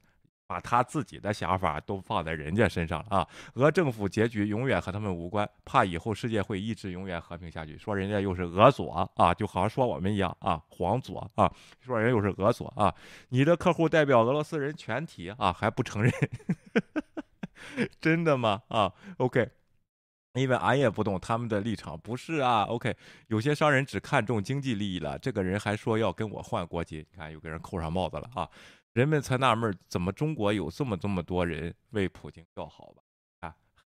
[0.49, 3.27] 把他自己的想法都放在人家身上了啊！
[3.55, 7.77] 俄政府结局永远和他们无关，怕以后世界会一直永远和平下去。
[7.77, 11.51] 说人家又是俄左啊，就好像说我们一样啊，黄左啊，
[11.81, 12.95] 说人又是俄左啊。
[13.27, 16.13] 你的客户代表俄罗斯人全体啊，还不承认？
[17.99, 18.63] 真的吗？
[18.67, 19.49] 啊，OK，
[20.33, 22.95] 因为俺也不懂他们的立场，不是啊？OK，
[23.27, 28.49] 有些商人只看重经济利益了，这个人还说要跟我换国籍，你看有个人扣上帽子了啊！
[28.93, 33.03] 人们才纳闷，怎么中国有这么这么多人为普京叫好吧？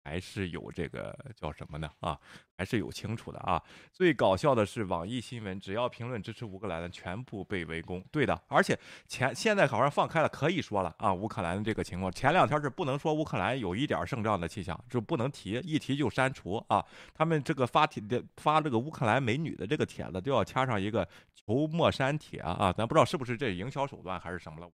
[0.08, 1.92] 还是有这个叫什么呢？
[2.00, 2.18] 啊，
[2.58, 3.62] 还是有清楚的啊。
[3.92, 8.02] 最搞笑的是，网易新闻只要评论支持乌克兰的，全部被围攻。
[8.10, 11.14] 对的，而且前现在好像放开了，可以说了啊。
[11.14, 16.82] 乌克兰的这个情况，前两天是不能说乌克兰有一点胜仗的气象，就不能提，一提就删除啊。
[17.14, 21.06] 他们这个发帖的发这个乌克兰美女的这个帖子，都要掐上一个
[21.36, 22.72] 求莫删帖啊。
[22.72, 24.72] 咱不知道是不是这营销手段还是什么了。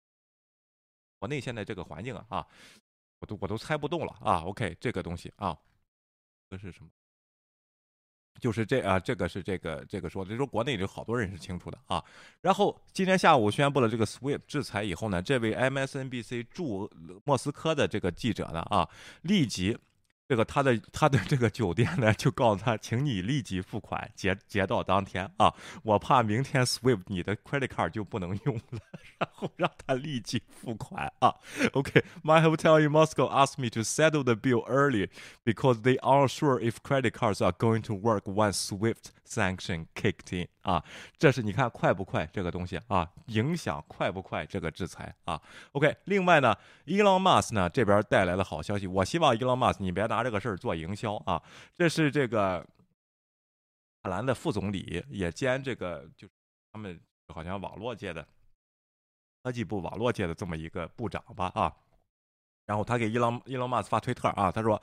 [1.20, 2.46] 国内现在这个环境，啊，
[3.22, 4.44] 我都我都猜不动了啊。
[4.44, 5.58] OK，这个东西啊，
[6.50, 6.90] 这是什么？
[8.42, 12.04] 就是这啊，这个是这个这个说的，就说国内有好多人是清楚的啊。
[12.42, 16.92] 然后今天下午宣布了这个 SWIFT 制裁以后呢，这位 MSNBC 驻
[17.24, 18.90] 莫斯科的这个记者呢啊，
[19.22, 19.78] 立即。
[20.32, 25.54] 这个他的他的这个酒店呢，就告诉他，请你立即付款，结结到当天啊，
[25.84, 28.80] 我怕明天 SWIFT 你的 credit card 就不能用了，
[29.18, 31.36] 然后让他立即付款啊。
[31.74, 35.10] OK，my hotel in Moscow asked me to settle the bill early
[35.44, 40.36] because they aren't sure if credit cards are going to work once SWIFT sanction kicked
[40.36, 40.84] in 啊。
[41.18, 45.42] 这是你看快不快这个东西啊，影响快不快这个制裁啊。
[45.74, 46.56] OK，另外呢
[46.86, 50.22] ，Elon Musk 呢这边带来了好消息，我希望 Elon Musk 你别拿。
[50.24, 51.42] 这个事儿做营销啊！
[51.76, 52.66] 这是这个
[54.04, 56.28] 克兰的副总理，也兼这个就
[56.72, 57.00] 他们
[57.34, 58.24] 好像网络界的
[59.42, 61.76] 科技部网络界的这么一个部长吧啊。
[62.68, 64.80] 然后他给伊朗伊朗马斯发推特啊，他说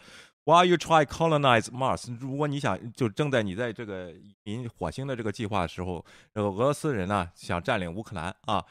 [0.48, 6.02] Why you try colonize Mars，如果你想就正在你在这个移民火星的这个计划的时候，
[6.34, 8.64] 这个俄罗斯人呢想占领乌克兰啊。”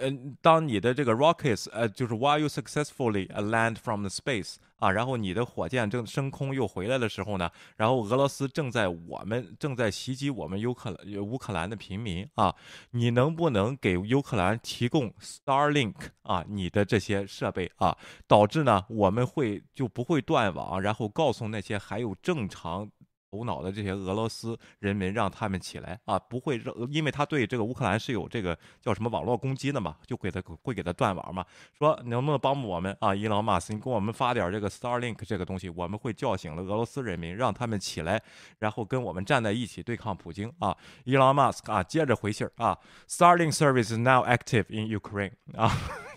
[0.00, 12.54] 嗯，当你的这个 rockets，呃，就是 while you successfully land from the space 啊，然后你的火箭正升空又回来的时候呢，然后俄罗斯正在我们正在袭击我们乌克兰乌克兰的平民啊，
[12.90, 22.90] 你能不能给乌克兰提供 Starlink 啊，你的这些设备啊，导致呢我们会就不会断网，然后告诉那些还有正常。
[23.30, 26.18] 头脑的这些俄罗斯人民，让他们起来啊！
[26.18, 31.44] 不会让，因为他对这个乌克兰是有这个叫什么网络攻击的嘛，就给他会给他断网嘛。
[31.76, 33.14] 说能不能帮我们啊？
[33.14, 38.22] 伊朗马斯，你给我们发点这个 Starlink 这个东西，我们会叫醒了俄罗斯人民，让他们起来，
[38.58, 40.76] 然后跟我们站在一起对抗普京啊！
[41.04, 45.70] 伊朗马斯啊，接着回信儿啊，Starlink service is now active in Ukraine 啊。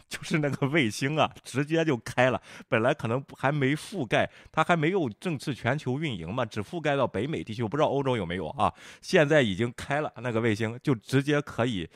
[0.11, 2.41] 就是那个卫星啊，直接就开了。
[2.67, 8.73] 本来可能还没覆盖，它还没有正式全球运营嘛，只覆盖到北美地区，我不知道欧洲有没有啊。
[9.01, 11.87] 现在已经开了，那个卫星就直接可以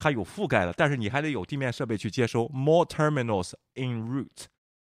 [0.00, 2.48] 它有覆盖了，但是你还得有地面设备去接收。
[2.48, 4.46] More terminals in route，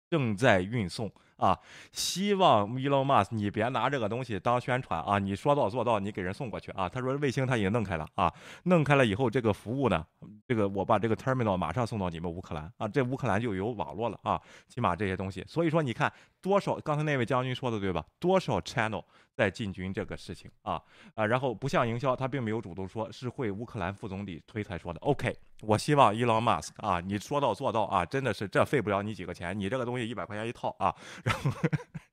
[0.10, 1.12] 正在运送。
[1.42, 1.58] 啊，
[1.92, 5.18] 希望 Elon Musk 你别拿这个东西当宣传啊！
[5.18, 6.88] 你说到做到，你给人送过去啊。
[6.88, 8.32] 他说卫星他已经弄开了啊，
[8.66, 10.06] 弄开了以后这个服务呢，
[10.48, 15.44] 这个我把这个 terminal 马上送到你们乌克兰啊，这乌克兰就有网络了啊，起码这些东西。
[15.48, 18.06] 所以说你看多少，刚才那位将军说的对吧？
[18.20, 19.04] 多少 channel
[19.42, 20.82] 在进军这个事情啊
[21.16, 25.00] 啊，然后不像营销，他并没有主动说，是会乌克兰副总理推才说的。
[25.00, 25.36] OK。
[25.62, 31.52] 我希望伊朗马斯克啊，你说到做到啊，真的是这费不了你几个钱，你这个东西一百块钱一套啊，然后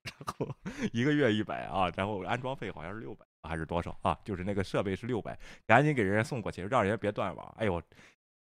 [0.03, 0.49] 然后
[0.93, 4.18] 一个月一百啊，然后安装费好像是六百还是多少啊？
[4.22, 7.55] 就是那个设备是六百，赶紧给人家送过去，让人家别断网。
[7.57, 7.83] 哎呦，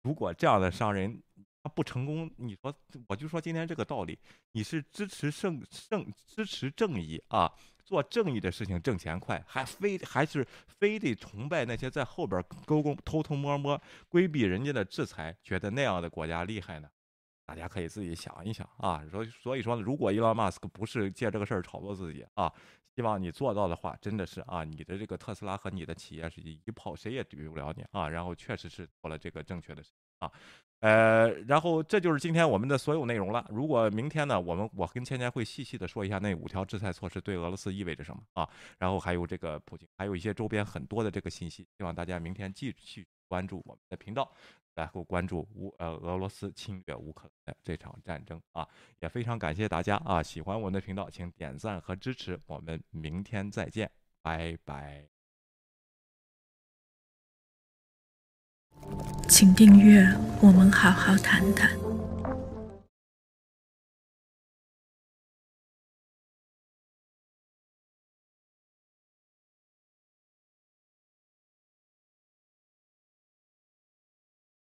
[0.03, 1.21] 如果这样的商人
[1.63, 2.73] 他不成功，你说
[3.07, 4.19] 我就说今天这个道理，
[4.51, 7.49] 你是支持正正支持正义啊？
[7.91, 16.89] 做正义的事情挣钱快，还非还是非得崇拜那些在后边勾勾偷偷摸摸规避人家的制裁，觉得那样的国家厉害呢？
[17.45, 19.03] 大家可以自己想一想啊。
[19.11, 22.49] 所所以说，如果伊隆马斯克不是借这个事儿炒作自己啊，
[22.95, 28.07] 希望你做到的话，真的是啊，你的这个特斯拉和你的企业是一炮，谁也怼不了你啊。
[28.07, 30.31] 然后确实是做了这个正确的事啊。
[30.81, 33.45] 呃，然后这就是今天我们的所有内容了。
[33.49, 44.31] 如果明天呢，我们我跟芊芊会细细的说一下那五条制裁措施对俄罗斯意味着什么啊，然后还有这个普京，还有一些周边很多的这个信息，希望大家明天继续关注我们的频道，
[44.73, 48.67] 然后关注乌呃俄罗斯侵略乌克兰的这场战争啊，
[49.01, 53.91] 也非常感谢大家啊，喜欢我们的频道请点赞和支持，我们明天再见，
[54.23, 55.10] 拜拜。
[59.27, 60.07] 请订阅，
[60.39, 61.69] 我们好好谈谈。